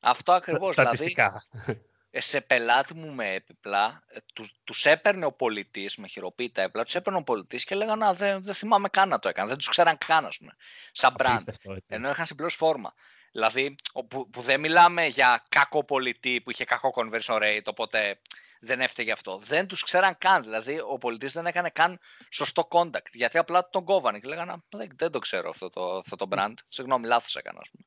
[0.00, 0.72] Αυτό ακριβώς.
[0.72, 1.42] Στατιστικά.
[1.50, 6.62] Δηλαδή, ε, σε πελάτη μου με έπιπλα, ε, τους, τους έπαιρνε ο πολιτής με χειροποίητα
[6.62, 9.48] έπιπλα, τους έπαιρνε ο πολιτής και λέγανε «Α, δεν, δεν θυμάμαι καν να το έκανε,
[9.48, 10.56] δεν τους ξέραν καν, ας πούμε,
[10.92, 11.38] σαν brand,
[11.86, 12.94] ενώ είχαν συμπληρώσει φόρμα.
[13.32, 13.76] Δηλαδή,
[14.08, 18.18] που, που δεν μιλάμε για κακό πολιτή που είχε κακό conversion rate, οπότε
[18.60, 19.38] δεν έφταιγε αυτό.
[19.38, 21.98] Δεν τους ξέραν καν, δηλαδή ο πολιτής δεν έκανε καν
[22.30, 26.16] σωστό contact, γιατί απλά τον κόβανε και λέγανε δεν, δεν το ξέρω αυτό το, αυτό
[26.16, 27.84] το brand, συγγνώμη, λάθος έκανα, ας πούμε.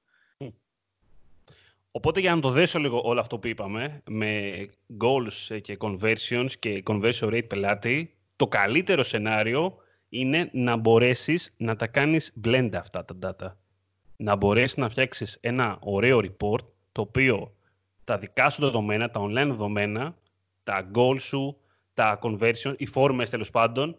[1.92, 4.66] Οπότε για να το δέσω λίγο όλο αυτό που είπαμε, με
[5.00, 9.78] goals και conversions και conversion rate πελάτη, το καλύτερο σενάριο
[10.10, 13.52] είναι να μπορέσεις να τα κάνεις blend αυτά τα data.
[14.18, 17.56] Να μπορέσεις να φτιάξεις ένα ωραίο report, το οποίο
[18.04, 20.16] τα δικά σου δεδομένα, τα online δεδομένα,
[20.64, 21.58] τα goals σου,
[21.94, 23.98] τα conversion, οι φόρμες τέλος πάντων,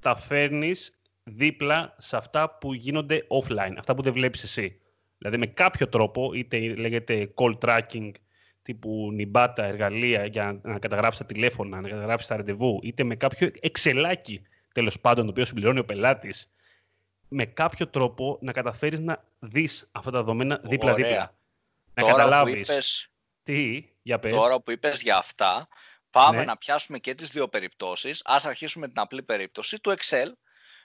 [0.00, 4.80] τα φέρνεις δίπλα σε αυτά που γίνονται offline, αυτά που δεν βλέπεις εσύ.
[5.18, 8.10] Δηλαδή με κάποιο τρόπο, είτε λέγεται call tracking
[8.62, 13.50] τύπου νιμπάτα εργαλεία για να καταγράψει τα τηλέφωνα, να καταγράψει τα ραντεβού, είτε με κάποιο
[13.60, 14.42] εξελάκι
[14.74, 16.50] τέλος πάντων το οποίο συμπληρώνει ο πελάτης,
[17.28, 21.34] με κάποιο τρόπο να καταφέρεις να δεις αυτά τα δεδομένα δίπλα-δίπλα.
[21.94, 23.10] Να καταλάβεις.
[23.42, 24.32] Τι, για πες.
[24.32, 25.68] Τώρα που είπες για αυτά,
[26.10, 26.44] πάμε ναι.
[26.44, 28.22] να πιάσουμε και τις δύο περιπτώσεις.
[28.24, 30.32] Α αρχίσουμε την απλή περίπτωση του Excel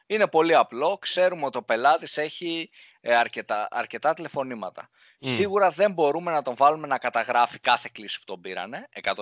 [0.06, 0.98] είναι πολύ απλό.
[0.98, 2.70] Ξέρουμε ότι ο πελάτης έχει
[3.02, 4.90] ε, αρκετά, αρκετά τηλεφωνήματα.
[5.20, 9.14] Σίγουρα δεν μπορούμε να τον βάλουμε να καταγράφει κάθε κλήση που τον πήρανε, 100%.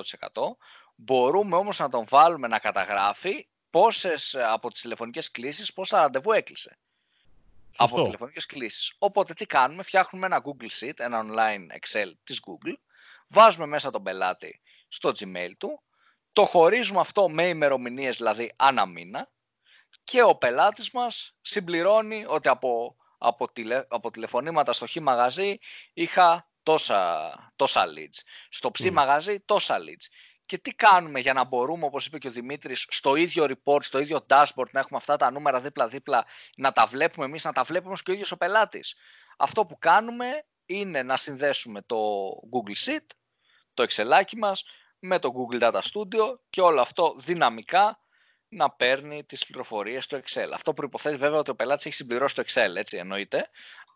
[0.96, 6.32] Μπορούμε όμως να τον βάλουμε να καταγράφει πόσες ε, από τις τηλεφωνικές κλήσεις, πόσα ραντεβού
[6.32, 6.78] έκλεισε.
[7.78, 7.96] Σωστό.
[7.96, 8.94] Από τηλεφωνικές κλήσεις.
[8.98, 12.76] Οπότε τι κάνουμε, φτιάχνουμε ένα Google Sheet, ένα online Excel της Google,
[13.28, 15.84] βάζουμε μέσα τον πελάτη στο Gmail του,
[16.34, 19.32] το χωρίζουμε αυτό με ημερομηνίες δηλαδή ανά μήνα,
[20.04, 25.58] και ο πελάτης μας συμπληρώνει ότι από, από, τηλε, από τηλεφωνήματα στο χ μαγαζί
[25.94, 28.22] είχα τόσα, τόσα leads.
[28.50, 30.06] Στο ψ μαγαζί τόσα leads.
[30.46, 34.00] Και τι κάνουμε για να μπορούμε, όπως είπε και ο Δημήτρης, στο ίδιο report, στο
[34.00, 37.96] ίδιο dashboard, να έχουμε αυτά τα νούμερα δίπλα-δίπλα, να τα βλέπουμε εμείς, να τα βλέπουμε
[38.04, 38.96] και ο ίδιος ο πελάτης.
[39.38, 41.98] Αυτό που κάνουμε είναι να συνδέσουμε το
[42.52, 43.06] Google Sheet,
[43.74, 44.64] το Excel μας,
[45.06, 48.00] με το Google Data Studio και όλο αυτό δυναμικά
[48.50, 50.50] να παίρνει τις πληροφορίες στο Excel.
[50.54, 53.50] Αυτό προϋποθέτει βέβαια ότι ο πελάτης έχει συμπληρώσει το Excel, έτσι εννοείται.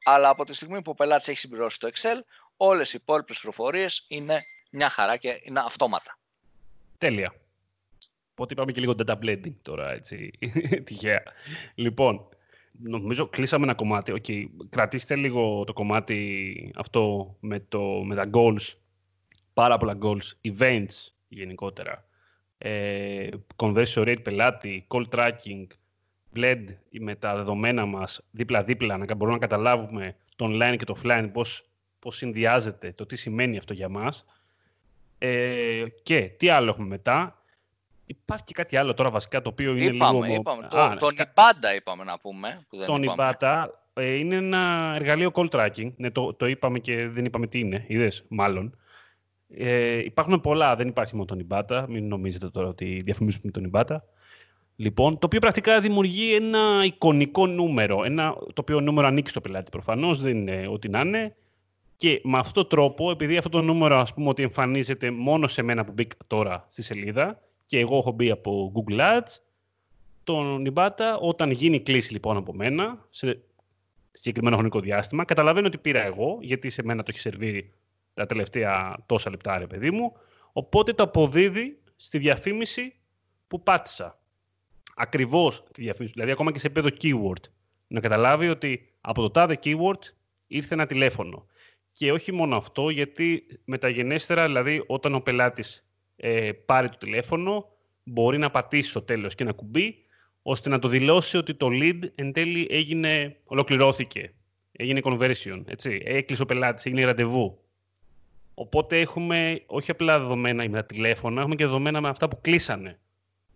[0.04, 2.20] Αλλά από τη στιγμή που ο πελάτης έχει συμπληρώσει το Excel,
[2.58, 4.42] όλες οι υπόλοιπες πληροφορίες είναι
[4.72, 6.18] μια χαρά και είναι αυτόματα.
[6.98, 7.34] Τέλεια.
[8.32, 10.32] Οπότε είπαμε και λίγο data blending τώρα, έτσι,
[10.86, 11.24] τυχαία.
[11.76, 12.28] Λοιπόν,
[12.72, 14.14] νομίζω κλείσαμε ένα κομμάτι.
[14.16, 18.74] Okay, κρατήστε λίγο το κομμάτι αυτό με, το, με τα goals,
[19.58, 22.06] πάρα πολλά goals, events γενικότερα
[22.58, 25.66] ε, conversion rate πελάτη, call tracking,
[26.36, 26.66] blend
[27.00, 31.70] με τα δεδομένα μας δίπλα-δίπλα, να μπορούμε να καταλάβουμε το online και το offline, πώς,
[32.00, 34.26] πώς συνδυάζεται, το τι σημαίνει αυτό για μας.
[35.18, 37.42] Ε, και τι άλλο έχουμε μετά.
[38.06, 40.40] Υπάρχει και κάτι άλλο τώρα βασικά το οποίο είναι είπαμε, λίγο...
[40.40, 42.66] Είπαμε, το, τον Ibata είπαμε να πούμε.
[42.70, 45.92] Που δεν τον Ibata ε, είναι ένα εργαλείο call tracking.
[45.96, 47.86] Ναι, το, το είπαμε και δεν είπαμε τι είναι.
[47.88, 48.78] Είδες, μάλλον.
[49.50, 51.86] Ε, υπάρχουν πολλά, δεν υπάρχει μόνο τον Ιμπάτα.
[51.90, 54.04] Μην νομίζετε τώρα ότι διαφημίζουμε τον Ιμπάτα.
[54.76, 58.04] Λοιπόν, το οποίο πρακτικά δημιουργεί ένα εικονικό νούμερο.
[58.04, 61.36] Ένα, το οποίο νούμερο ανήκει στο πελάτη προφανώς, δεν είναι ό,τι να είναι.
[61.98, 65.62] Και με αυτόν τον τρόπο, επειδή αυτό το νούμερο ας πούμε ότι εμφανίζεται μόνο σε
[65.62, 69.40] μένα που μπήκα τώρα στη σελίδα και εγώ έχω μπει από Google Ads,
[70.24, 73.40] τον Ιμπάτα, όταν γίνει κλίση λοιπόν από μένα, σε
[74.12, 77.74] συγκεκριμένο χρονικό διάστημα, καταλαβαίνω ότι πήρα εγώ, γιατί σε μένα το έχει σερβίρει
[78.18, 80.14] τα τελευταία τόσα λεπτά, ρε παιδί μου.
[80.52, 82.94] Οπότε το αποδίδει στη διαφήμιση
[83.48, 84.20] που πάτησα.
[84.96, 87.50] Ακριβώς τη διαφήμιση, δηλαδή ακόμα και σε επίπεδο keyword.
[87.88, 90.02] Να καταλάβει ότι από το τάδε keyword
[90.48, 91.46] ήρθε ένα τηλέφωνο.
[91.92, 97.70] Και όχι μόνο αυτό, γιατί μεταγενέστερα, δηλαδή όταν ο πελάτης ε, πάρει το τηλέφωνο,
[98.04, 99.96] μπορεί να πατήσει στο τέλος και ένα κουμπί,
[100.42, 104.34] ώστε να το δηλώσει ότι το lead εν τέλει έγινε, ολοκληρώθηκε.
[104.72, 106.02] Έγινε conversion, έτσι.
[106.06, 107.67] Έκλεισε ο πελάτης, έγινε ραντεβού.
[108.60, 113.00] Οπότε έχουμε όχι απλά δεδομένα με τα τηλέφωνα, έχουμε και δεδομένα με αυτά που κλείσανε.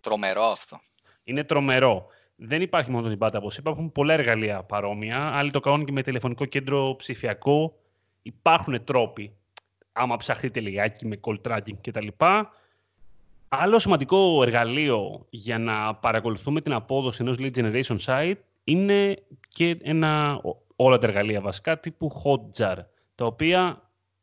[0.00, 0.80] Τρομερό αυτό.
[1.24, 2.06] Είναι τρομερό.
[2.36, 5.18] Δεν υπάρχει μόνο το Imbata, όπως είπα, υπάρχουν πολλά εργαλεία παρόμοια.
[5.18, 7.78] Άλλοι το κάνουν και με τηλεφωνικό κέντρο ψηφιακό.
[8.22, 9.36] Υπάρχουν τρόποι,
[9.92, 12.08] άμα ψαχτείτε λιγάκι με call tracking κτλ.
[13.48, 20.40] Άλλο σημαντικό εργαλείο για να παρακολουθούμε την απόδοση ενός lead generation site είναι και ένα,
[20.76, 22.76] όλα τα εργαλεία βασικά τύπου Hotjar,
[23.14, 23.82] τα οποία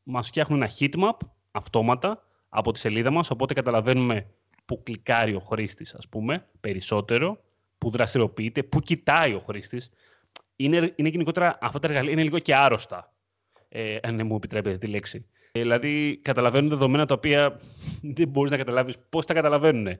[0.10, 4.28] μας φτιάχνουν ένα heatmap αυτόματα από τη σελίδα μας, οπότε καταλαβαίνουμε
[4.66, 7.42] που κλικάρει ο χρήστης, ας πούμε, περισσότερο,
[7.78, 9.90] που δραστηριοποιείται, που κοιτάει ο χρήστης.
[10.56, 13.14] Είναι, είναι γενικότερα, αυτά τα εργαλεία είναι λίγο και άρρωστα,
[13.70, 15.26] ε, αν μου επιτρέπετε τη λέξη.
[15.52, 17.60] Δηλαδή, καταλαβαίνουν δεδομένα τα οποία
[18.16, 19.98] δεν μπορείς να καταλάβεις πώς τα καταλαβαίνουν.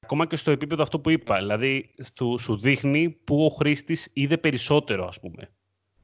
[0.00, 1.36] Ακόμα και στο επίπεδο αυτό που είπα.
[1.36, 1.94] Δηλαδή,
[2.38, 5.50] σου δείχνει που ο χρήστης είδε περισσότερο, ας πούμε.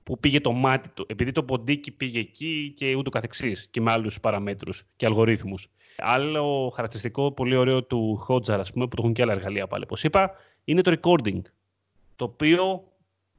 [0.09, 1.07] Που πήγε το μάτι του.
[1.09, 3.69] Επειδή το ποντίκι πήγε εκεί και ούτω καθεξής.
[3.71, 5.69] Και με άλλους παραμέτρους και αλγορίθμους.
[5.97, 9.85] Άλλο χαρακτηριστικό πολύ ωραίο του Hotjar, ας πούμε, που το έχουν και άλλα εργαλεία πάλι,
[9.85, 10.33] όπως είπα,
[10.65, 11.41] είναι το recording.
[12.17, 12.93] Το οποίο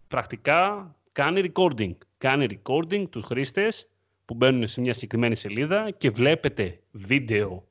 [0.08, 1.96] πρακτικά κάνει recording.
[2.18, 3.88] Κάνει recording τους χρήστες
[4.26, 7.64] που μπαίνουν σε μια συγκεκριμένη σελίδα και βλέπετε βίντεο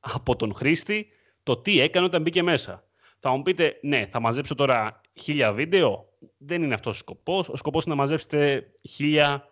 [0.00, 1.08] από τον χρήστη
[1.42, 2.84] το τι έκανε όταν μπήκε μέσα.
[3.20, 6.08] Θα μου πείτε, ναι, θα μαζέψω τώρα χίλια βίντεο;
[6.38, 7.48] Δεν είναι αυτός ο σκοπός.
[7.48, 9.48] Ο σκοπός είναι να μαζέψετε χίλια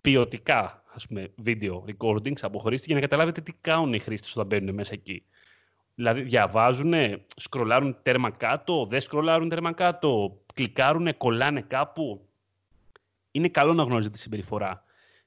[0.00, 4.46] ποιοτικά ας πούμε, βίντεο recordings από χρήστη για να καταλάβετε τι κάνουν οι χρήστες όταν
[4.46, 5.24] μπαίνουν μέσα εκεί.
[5.94, 6.94] Δηλαδή διαβάζουν,
[7.36, 12.28] σκρολάρουν τέρμα κάτω, δεν σκρολάρουν τέρμα κάτω, κλικάρουν, κολλάνε κάπου.
[13.30, 14.84] Είναι καλό να γνωρίζετε τη συμπεριφορά.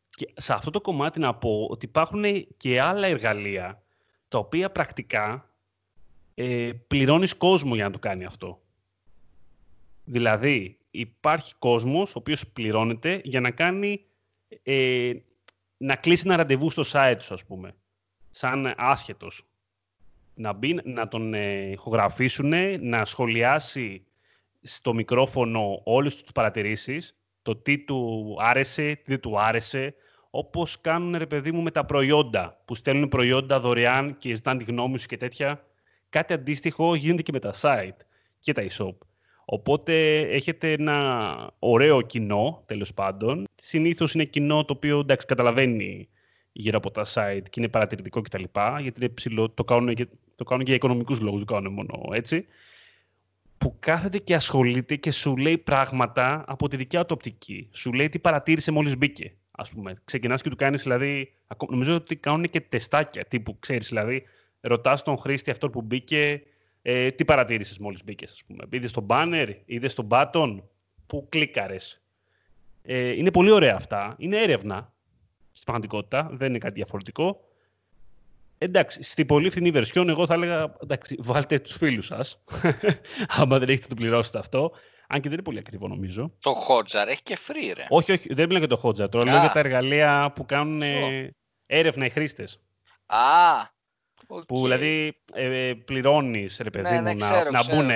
[0.09, 2.23] Και σε αυτό το κομμάτι να πω ότι υπάρχουν
[2.57, 3.81] και άλλα εργαλεία
[4.27, 5.49] τα οποία πρακτικά
[6.33, 8.61] ε, πληρώνεις κόσμο για να το κάνει αυτό.
[10.03, 14.05] Δηλαδή, υπάρχει κόσμος ο οποίος πληρώνεται για να κάνει
[14.63, 15.13] ε,
[15.77, 17.75] να κλείσει ένα ραντεβού στο site σου, ας πούμε,
[18.31, 19.45] σαν άσχετος.
[20.33, 24.05] Να, μπει, να τον ε, ηχογραφήσουν, να σχολιάσει
[24.61, 29.95] στο μικρόφωνο όλες τις παρατηρήσεις, το τι του άρεσε, τι δεν του άρεσε,
[30.29, 34.71] όπως κάνουν, ρε παιδί μου, με τα προϊόντα, που στέλνουν προϊόντα δωρεάν και ζητάνε τη
[34.71, 35.65] γνώμη σου και τέτοια.
[36.09, 37.97] Κάτι αντίστοιχο γίνεται και με τα site
[38.39, 38.95] και τα e-shop.
[39.45, 43.47] Οπότε έχετε ένα ωραίο κοινό, τέλος πάντων.
[43.55, 46.09] Συνήθως είναι κοινό το οποίο εντάξει, καταλαβαίνει
[46.51, 48.43] γύρω από τα site και είναι παρατηρητικό κτλ.
[48.81, 49.95] Γιατί είναι ψηλό, το, κάνουν,
[50.35, 52.45] το κάνουν και για οικονομικούς λόγους, το κάνουν μόνο έτσι.
[53.57, 57.69] Που κάθεται και ασχολείται και σου λέει πράγματα από τη δικιά του οπτική.
[57.71, 59.33] Σου λέει τι παρατήρησε μόλις μπήκε.
[59.51, 59.93] Ας πούμε.
[60.05, 61.31] Ξεκινάς και του κάνεις, δηλαδή,
[61.69, 64.23] νομίζω ότι κάνουν και τεστάκια, τύπου, ξέρεις, δηλαδή,
[64.61, 66.41] ρωτάς τον χρήστη αυτό που μπήκε,
[66.81, 68.63] ε, τι παρατήρησες μόλις μπήκες, ας πούμε.
[68.69, 70.61] Είδες τον banner, είδες τον button,
[71.07, 72.01] που κλίκαρες.
[72.81, 74.15] Ε, είναι πολύ ωραία αυτά.
[74.17, 74.93] Είναι έρευνα,
[75.51, 77.45] στην πραγματικότητα, δεν είναι κάτι διαφορετικό.
[78.57, 82.43] Εντάξει, στην πολύ φθηνή version, εγώ θα έλεγα, εντάξει, βάλτε τους φίλους σας,
[83.39, 84.71] άμα δεν έχετε το πληρώσετε αυτό.
[85.07, 86.33] Αν και δεν είναι πολύ ακριβό, νομίζω.
[86.39, 87.85] Το Hotjar έχει και free, ρε.
[87.89, 89.09] Όχι, όχι, δεν μιλάω για το Hotjar.
[89.09, 90.81] Τώρα λέω για τα εργαλεία που κάνουν
[91.65, 92.59] έρευνα οι χρήστες.
[93.05, 93.70] Α,
[94.33, 94.47] Okay.
[94.47, 97.89] Που δηλαδή ε, πληρώνεις, ρε παιδί ναι, μου, ναι, να, να μπουν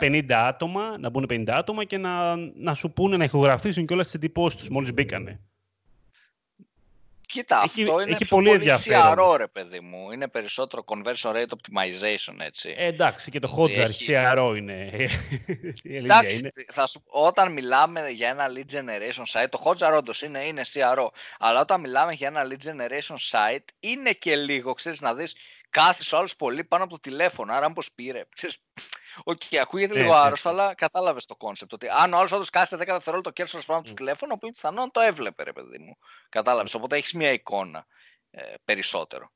[0.00, 0.34] 50 ναι.
[0.34, 4.14] άτομα, να μπουν 50 άτομα και να, να σου πούνε να ηχογραφήσουν και όλα τις
[4.14, 5.40] εντυπώσεις τους μόλις μπήκανε.
[7.28, 10.10] Κοίτα, έχει, αυτό είναι έχει πιο πολύ, πολύ CRO, ρε παιδί μου.
[10.12, 12.74] Είναι περισσότερο conversion rate optimization, έτσι.
[12.76, 14.12] Ε, εντάξει, και το Hotjar έχει...
[14.14, 14.90] CRO είναι.
[15.82, 16.50] εντάξει, είναι.
[16.66, 21.06] Θα σου, όταν μιλάμε για ένα lead generation site, το Hotjar όντως είναι, είναι CRO.
[21.38, 25.34] Αλλά όταν μιλάμε για ένα lead generation site, είναι και λίγο, ξέρεις, να δεις
[25.70, 27.52] κάθισε ο άλλος πολύ πάνω από το τηλέφωνο.
[27.52, 28.24] Άρα, πώ πήρε.
[29.24, 30.60] Οκ, okay, ακούγεται ναι, λίγο ναι, άρρωστο, ναι.
[30.60, 31.72] αλλά κατάλαβες το concept.
[31.72, 34.38] Ότι αν ο άλλος όντως κάθεται 10 δευτερόλεπτα τον κέρσορα πάνω από το τηλέφωνο, ο
[34.38, 35.96] πιθανόν το έβλεπε, ρε παιδί μου.
[36.28, 36.74] Κατάλαβες.
[36.74, 37.86] Οπότε έχεις μια εικόνα
[38.30, 39.30] ε, περισσότερο.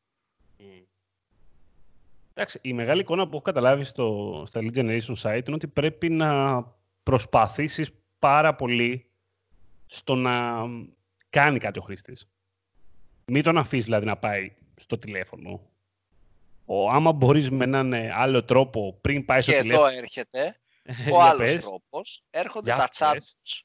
[2.35, 6.09] Εντάξει, η μεγάλη εικόνα που έχω καταλάβει στο, στα Lead Generation site είναι ότι πρέπει
[6.09, 6.63] να
[7.03, 9.11] προσπαθήσεις πάρα πολύ
[9.87, 10.67] στο να
[11.31, 12.29] κάνει κάτι ο χρήστης.
[13.25, 15.61] Μην τον αφήσεις δηλαδή να πάει στο τηλέφωνο
[16.75, 19.89] ο, άμα μπορείς με έναν ε, άλλο τρόπο πριν πάει στο τηλέφωνο...
[19.89, 20.61] Και εδώ έρχεται
[21.13, 22.23] ο άλλος τρόπος.
[22.31, 23.61] Έρχονται τα chatbots.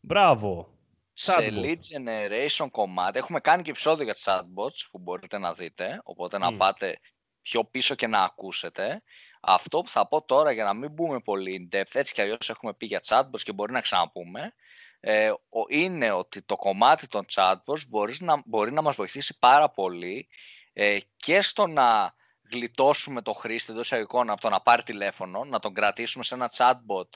[0.00, 0.68] Μπράβο.
[1.12, 3.18] Σε lead generation κομμάτι.
[3.18, 6.00] Έχουμε κάνει και επεισόδιο για chatbots που μπορείτε να δείτε.
[6.04, 6.98] Οπότε να πάτε
[7.42, 9.02] πιο πίσω και να ακούσετε.
[9.40, 12.48] Αυτό που θα πω τώρα για να μην μπούμε πολύ in depth, έτσι κι αλλιώς
[12.48, 14.54] έχουμε πει για chatbots και μπορεί να ξαναπούμε,
[15.00, 15.30] ε,
[15.68, 20.28] είναι ότι το κομμάτι των chatbots μπορείς να, μπορεί να μας βοηθήσει πάρα πολύ
[20.74, 22.14] ε, και στο να
[22.50, 26.50] γλιτώσουμε το χρήστη εντός εικόνα από το να πάρει τηλέφωνο, να τον κρατήσουμε σε ένα
[26.56, 27.08] chatbot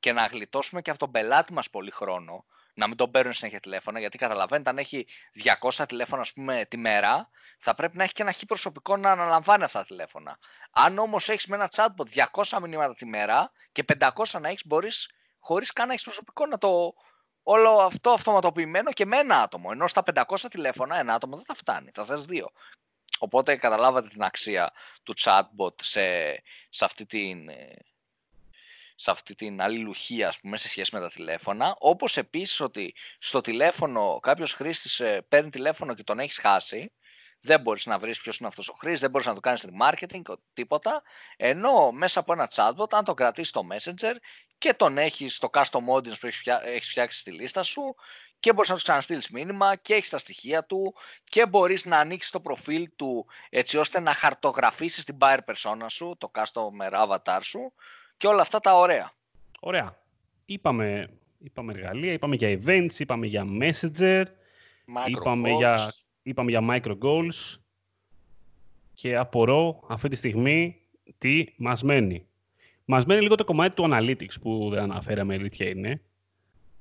[0.00, 3.60] και να γλιτώσουμε και από τον πελάτη μας πολύ χρόνο, να μην τον παίρνουν συνέχεια
[3.60, 5.06] τηλέφωνα, γιατί καταλαβαίνετε, αν έχει
[5.60, 9.10] 200 τηλέφωνα ας πούμε, τη μέρα, θα πρέπει να έχει και ένα χι προσωπικό να
[9.10, 10.38] αναλαμβάνει αυτά τα τηλέφωνα.
[10.70, 15.10] Αν όμως έχεις με ένα chatbot 200 μηνύματα τη μέρα και 500 να έχεις, μπορείς
[15.38, 16.94] χωρίς καν να έχεις προσωπικό να το.
[17.46, 19.68] Όλο αυτό αυτοματοποιημένο και με ένα άτομο.
[19.72, 21.90] Ενώ στα 500 τηλέφωνα ένα άτομο δεν θα φτάνει.
[21.94, 22.50] Θα θες δύο.
[23.24, 26.32] Οπότε καταλάβατε την αξία του chatbot σε,
[26.68, 27.50] σε αυτή την
[28.96, 31.76] σε αυτή την αλληλουχία ας πούμε, σε σχέση με τα τηλέφωνα.
[31.78, 36.92] Όπως επίσης ότι στο τηλέφωνο κάποιος χρήστης ε, παίρνει τηλέφωνο και τον έχεις χάσει,
[37.40, 40.22] δεν μπορείς να βρεις ποιος είναι αυτός ο χρήστης, δεν μπορείς να το κάνεις remarketing,
[40.52, 41.02] τίποτα.
[41.36, 44.14] Ενώ μέσα από ένα chatbot, αν το κρατήσεις στο Messenger
[44.58, 46.26] και τον έχεις στο custom audience που
[46.64, 47.94] έχεις φτιάξει στη λίστα σου
[48.44, 52.30] και μπορείς να τους ξαναστείλεις μήνυμα και έχεις τα στοιχεία του και μπορείς να ανοίξεις
[52.30, 57.72] το προφίλ του έτσι ώστε να χαρτογραφήσεις την buyer persona σου, το customer avatar σου
[58.16, 59.12] και όλα αυτά τα ωραία.
[59.60, 59.98] Ωραία.
[60.44, 64.24] Είπαμε, είπαμε εργαλεία, είπαμε για events, είπαμε για messenger,
[65.06, 65.76] είπαμε για,
[66.22, 67.58] είπαμε για micro goals
[68.94, 70.80] και απορώ αυτή τη στιγμή
[71.18, 72.26] τι μας μένει.
[72.84, 76.00] Μας μένει λίγο το κομμάτι του analytics που δεν αναφέραμε, αλήθεια είναι.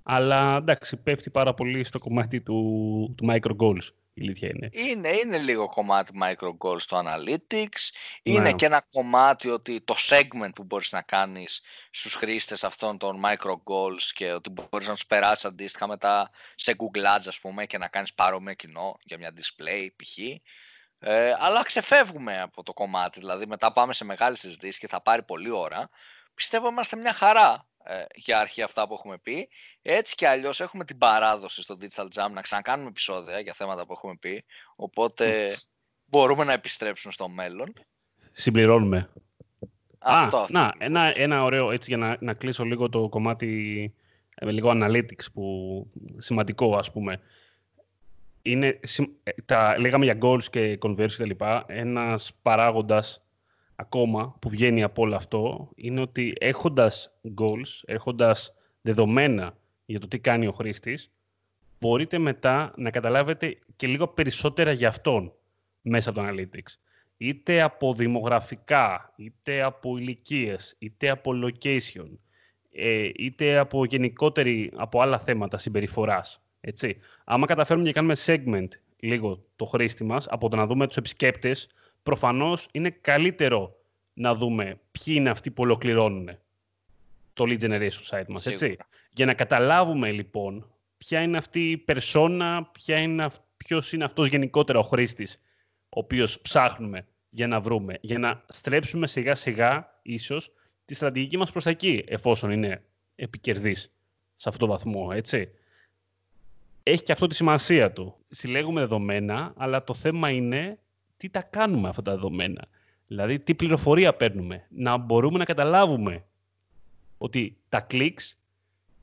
[0.04, 3.88] Αλλά εντάξει, πέφτει πάρα πολύ στο κομμάτι του, του micro goals.
[4.14, 4.70] Η αλήθεια είναι.
[4.72, 5.10] είναι.
[5.10, 7.90] Είναι λίγο κομμάτι micro goals στο analytics.
[8.24, 8.54] Είναι ναι.
[8.54, 11.62] και ένα κομμάτι ότι το segment που μπορείς να κάνεις
[11.92, 16.76] στους χρήστες αυτών των micro goals και ότι μπορείς να τους περάσεις αντίστοιχα μετά σε
[16.78, 20.18] Google Ads ας πούμε και να κάνεις παρόμοιο κοινό για μια display π.χ.
[21.00, 25.24] Ε, αλλά ξεφεύγουμε από το κομμάτι, δηλαδή μετά πάμε σε μεγάλη συζήτηση και θα πάρει
[25.24, 25.90] πολλή ώρα.
[26.34, 29.50] Πιστεύω είμαστε μια χαρά ε, για αρχή αυτά που έχουμε πει.
[29.82, 33.94] Έτσι και αλλιώς έχουμε την παράδοση στο Digital Jam να ξανακάνουμε επεισόδια για θέματα που
[33.94, 34.44] έχουμε πει,
[34.76, 35.56] οπότε
[36.06, 37.74] μπορούμε να επιστρέψουμε στο μέλλον.
[38.32, 39.10] Συμπληρώνουμε.
[40.00, 43.94] Αυτό, Α, Να, ένα, ένα ωραίο, έτσι για να, να κλείσω λίγο το κομμάτι
[44.42, 47.22] με λίγο analytics που σημαντικό ας πούμε
[48.44, 48.80] είναι,
[49.24, 53.23] ε, τα, λέγαμε για goals και conversions και λοιπά, ένας παράγοντας
[53.84, 60.20] ακόμα που βγαίνει από όλο αυτό είναι ότι έχοντας goals, έχοντας δεδομένα για το τι
[60.20, 61.12] κάνει ο χρήστης,
[61.80, 65.34] μπορείτε μετά να καταλάβετε και λίγο περισσότερα για αυτόν
[65.82, 66.78] μέσα από το Analytics.
[67.18, 72.10] Είτε από δημογραφικά, είτε από ηλικίες, είτε από location,
[72.72, 76.42] ε, είτε από γενικότερη, από άλλα θέματα συμπεριφοράς.
[76.62, 76.98] Έτσι.
[77.24, 78.68] Άμα καταφέρουμε και κάνουμε segment
[79.00, 81.70] λίγο το χρήστη μας, από το να δούμε τους επισκέπτες,
[82.04, 83.76] προφανώς είναι καλύτερο
[84.14, 86.30] να δούμε ποιοι είναι αυτοί που ολοκληρώνουν
[87.34, 88.78] το lead generation site μας, έτσι.
[89.14, 94.80] Για να καταλάβουμε λοιπόν ποια είναι αυτή η περσόνα, ποια είναι, ποιος είναι αυτός γενικότερα
[94.80, 95.42] ο χρήστης,
[95.90, 100.52] ο οποίος ψάχνουμε για να βρούμε, για να στρέψουμε σιγά σιγά ίσως
[100.86, 102.84] τη στρατηγική μας προς τα εκεί, εφόσον είναι
[103.16, 103.94] επικερδής
[104.36, 105.50] σε αυτό το βαθμό, έτσι
[106.84, 108.16] έχει και αυτό τη σημασία του.
[108.30, 110.80] Συλλέγουμε δεδομένα, αλλά το θέμα είναι
[111.24, 112.68] τι τα κάνουμε αυτά τα δεδομένα.
[113.08, 114.68] Δηλαδή, τι πληροφορία παίρνουμε.
[114.70, 116.26] Να μπορούμε να καταλάβουμε
[117.18, 118.36] ότι τα clicks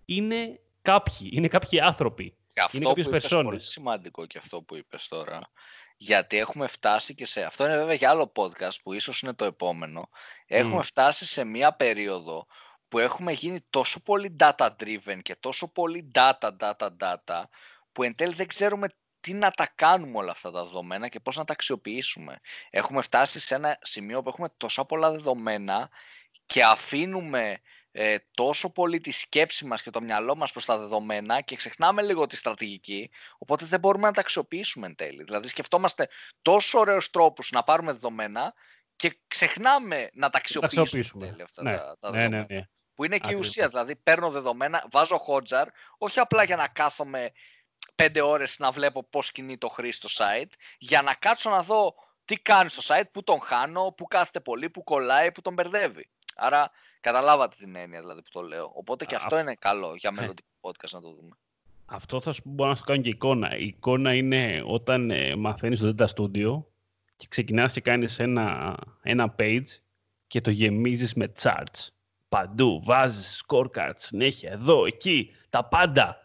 [0.05, 2.35] είναι κάποιοι, είναι κάποιοι άνθρωποι.
[2.49, 5.41] Και αυτό είναι κάποιες που είπες, πολύ σημαντικό και αυτό που είπες τώρα.
[5.97, 7.43] Γιατί έχουμε φτάσει και σε...
[7.43, 10.09] Αυτό είναι βέβαια για άλλο podcast που ίσως είναι το επόμενο.
[10.47, 12.47] Έχουμε φτάσει σε μία περίοδο
[12.89, 17.43] που έχουμε γίνει τόσο πολύ data driven και τόσο πολύ data, data, data,
[17.93, 18.89] που εν τέλει δεν ξέρουμε
[19.21, 22.41] τι να τα κάνουμε όλα αυτά τα δεδομένα και πώς να τα αξιοποιήσουμε.
[22.71, 25.91] Έχουμε φτάσει σε ένα σημείο που έχουμε τόσα πολλά δεδομένα
[26.47, 27.61] και αφήνουμε
[27.93, 32.03] ε, τόσο πολύ τη σκέψη μας και το μυαλό μας προς τα δεδομένα και ξεχνάμε
[32.03, 35.23] λίγο τη στρατηγική, οπότε δεν μπορούμε να τα αξιοποιήσουμε εν τέλει.
[35.23, 36.09] Δηλαδή σκεφτόμαστε
[36.43, 38.55] τόσο ωραίους τρόπους να πάρουμε δεδομένα
[38.97, 41.77] και ξεχνάμε να τα αξιοποιήσουμε, εν τέλει αυτά ναι.
[41.77, 42.69] τα, τα ναι, ναι, ναι.
[42.95, 47.33] Που είναι και η ουσία, δηλαδή παίρνω δεδομένα, βάζω χότζαρ, όχι απλά για να κάθομαι
[47.95, 51.95] πέντε ώρες να βλέπω πώς κινεί το χρήστη στο site, για να κάτσω να δω
[52.25, 56.09] τι κάνει στο site, πού τον χάνω, πού κάθεται πολύ, πού κολλάει, πού τον μπερδεύει.
[56.37, 58.71] Άρα καταλάβατε την έννοια δηλαδή που το λέω.
[58.75, 61.37] Οπότε και αυτό είναι καλό για μελλοντικό podcast να το δούμε.
[61.87, 63.57] Αυτό θα σου μπορώ να σου κάνω και εικόνα.
[63.57, 66.63] Η εικόνα είναι όταν ε, μαθαίνεις το Data Studio
[67.17, 69.67] και ξεκινάς και κάνεις ένα, ένα page
[70.27, 71.89] και το γεμίζεις με charts
[72.29, 72.81] παντού.
[72.85, 76.19] Βάζεις scorecards συνέχεια, εδώ, εκεί, τα πάντα.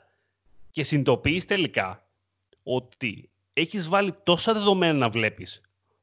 [0.76, 2.08] Και συνειδητοποιείς τελικά
[2.64, 5.62] ότι έχεις βάλει τόσα δεδομένα να βλέπεις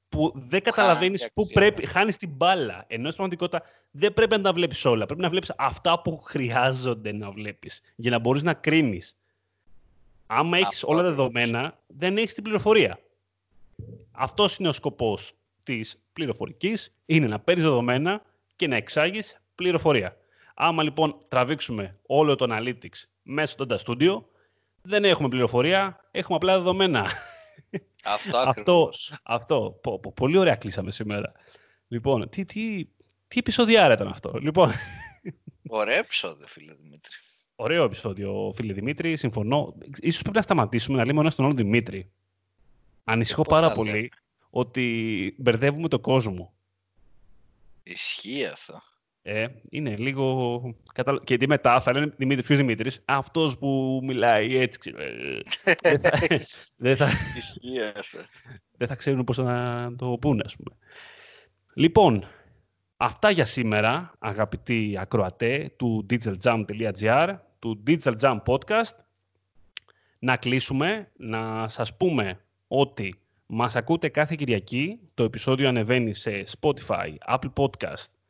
[0.08, 2.84] που δεν καταλαβαίνεις πού πρέπει, χάνεις την μπάλα.
[2.86, 5.06] Ενώ στην πραγματικότητα δεν πρέπει να τα βλέπεις όλα.
[5.06, 9.16] Πρέπει να βλέπεις αυτά που χρειάζονται να βλέπεις για να μπορείς να κρίνεις.
[10.26, 12.98] Άμα έχεις όλα τα δεδομένα, δεν έχεις την πληροφορία.
[14.12, 15.32] Αυτός είναι ο σκοπός
[15.62, 18.22] της πληροφορικής, είναι να παίρνεις δεδομένα
[18.56, 20.16] και να εξάγεις πληροφορία.
[20.54, 24.22] Άμα λοιπόν τραβήξουμε όλο το analytics μέσα στο Data Studio,
[24.82, 27.10] δεν έχουμε πληροφορία, έχουμε απλά δεδομένα.
[28.04, 28.90] Αυτό αυτό,
[29.22, 29.80] αυτό.
[30.14, 31.32] πολύ ωραία κλείσαμε σήμερα.
[31.88, 32.84] Λοιπόν, τι, τι,
[33.28, 34.32] τι επεισοδιάρα ήταν αυτό.
[34.40, 34.72] Λοιπόν.
[35.68, 37.14] Ωραίο επεισόδιο, φίλε Δημήτρη.
[37.56, 39.16] Ωραίο επεισόδιο, φίλε Δημήτρη.
[39.16, 39.74] Συμφωνώ.
[40.00, 42.10] Ίσως πρέπει να σταματήσουμε να λέμε ένας στον άλλο Δημήτρη.
[43.04, 44.12] Ανησυχώ πάρα πολύ
[44.50, 46.52] ότι μπερδεύουμε τον κόσμο.
[47.82, 48.82] Ισχύει αυτό.
[49.22, 50.60] Ε, είναι λίγο...
[51.24, 54.94] Και τι μετά θα λένε Δημήτρη, ποιος Δημήτρης, αυτός που μιλάει έτσι.
[54.96, 55.38] Ε,
[56.76, 57.08] δεν θα,
[58.78, 60.76] δεν θα ξέρουν πώς να το πούνε, ας πούμε.
[61.74, 62.24] Λοιπόν,
[62.96, 68.94] αυτά για σήμερα, αγαπητοί ακροατέ του digitaljump.gr, του Digital Jump Podcast.
[70.18, 75.00] Να κλείσουμε, να σας πούμε ότι μας ακούτε κάθε Κυριακή.
[75.14, 78.21] Το επεισόδιο ανεβαίνει σε Spotify, Apple Podcast, ε,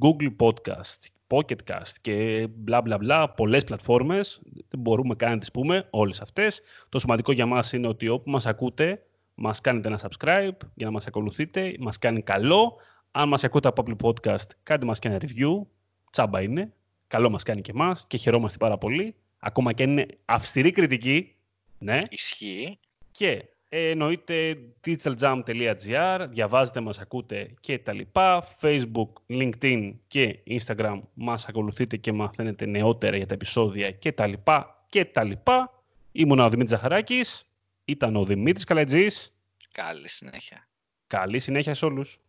[0.00, 0.98] Google Podcast,
[1.28, 4.40] Pocketcast και μπλα μπλα μπλα, πολλές πλατφόρμες.
[4.68, 6.60] Δεν μπορούμε καν να τις πούμε όλες αυτές.
[6.88, 9.02] Το σημαντικό για μας είναι ότι όπου μας ακούτε,
[9.34, 12.76] μας κάνετε ένα subscribe για να μας ακολουθείτε, μας κάνει καλό.
[13.10, 15.66] Αν μας ακούτε από Apple Podcast, κάντε μας και ένα review.
[16.10, 16.72] Τσάμπα είναι.
[17.06, 19.14] Καλό μας κάνει και εμάς και χαιρόμαστε πάρα πολύ.
[19.38, 21.34] Ακόμα και είναι αυστηρή κριτική.
[21.78, 21.98] Ναι.
[22.08, 22.78] Ισχύει.
[23.10, 28.44] Και εννοείται digitaljam.gr, διαβάζετε, μας ακούτε και τα λοιπά.
[28.60, 34.84] Facebook, LinkedIn και Instagram μας ακολουθείτε και μαθαίνετε νεότερα για τα επεισόδια και τα λοιπά
[34.88, 35.82] και τα λοιπά.
[36.12, 37.48] Ήμουν ο Δημήτρης Ζαχαράκης,
[37.84, 39.34] ήταν ο Δημήτρης Καλατζής.
[39.72, 40.68] Καλή συνέχεια.
[41.06, 42.20] Καλή συνέχεια σε όλους.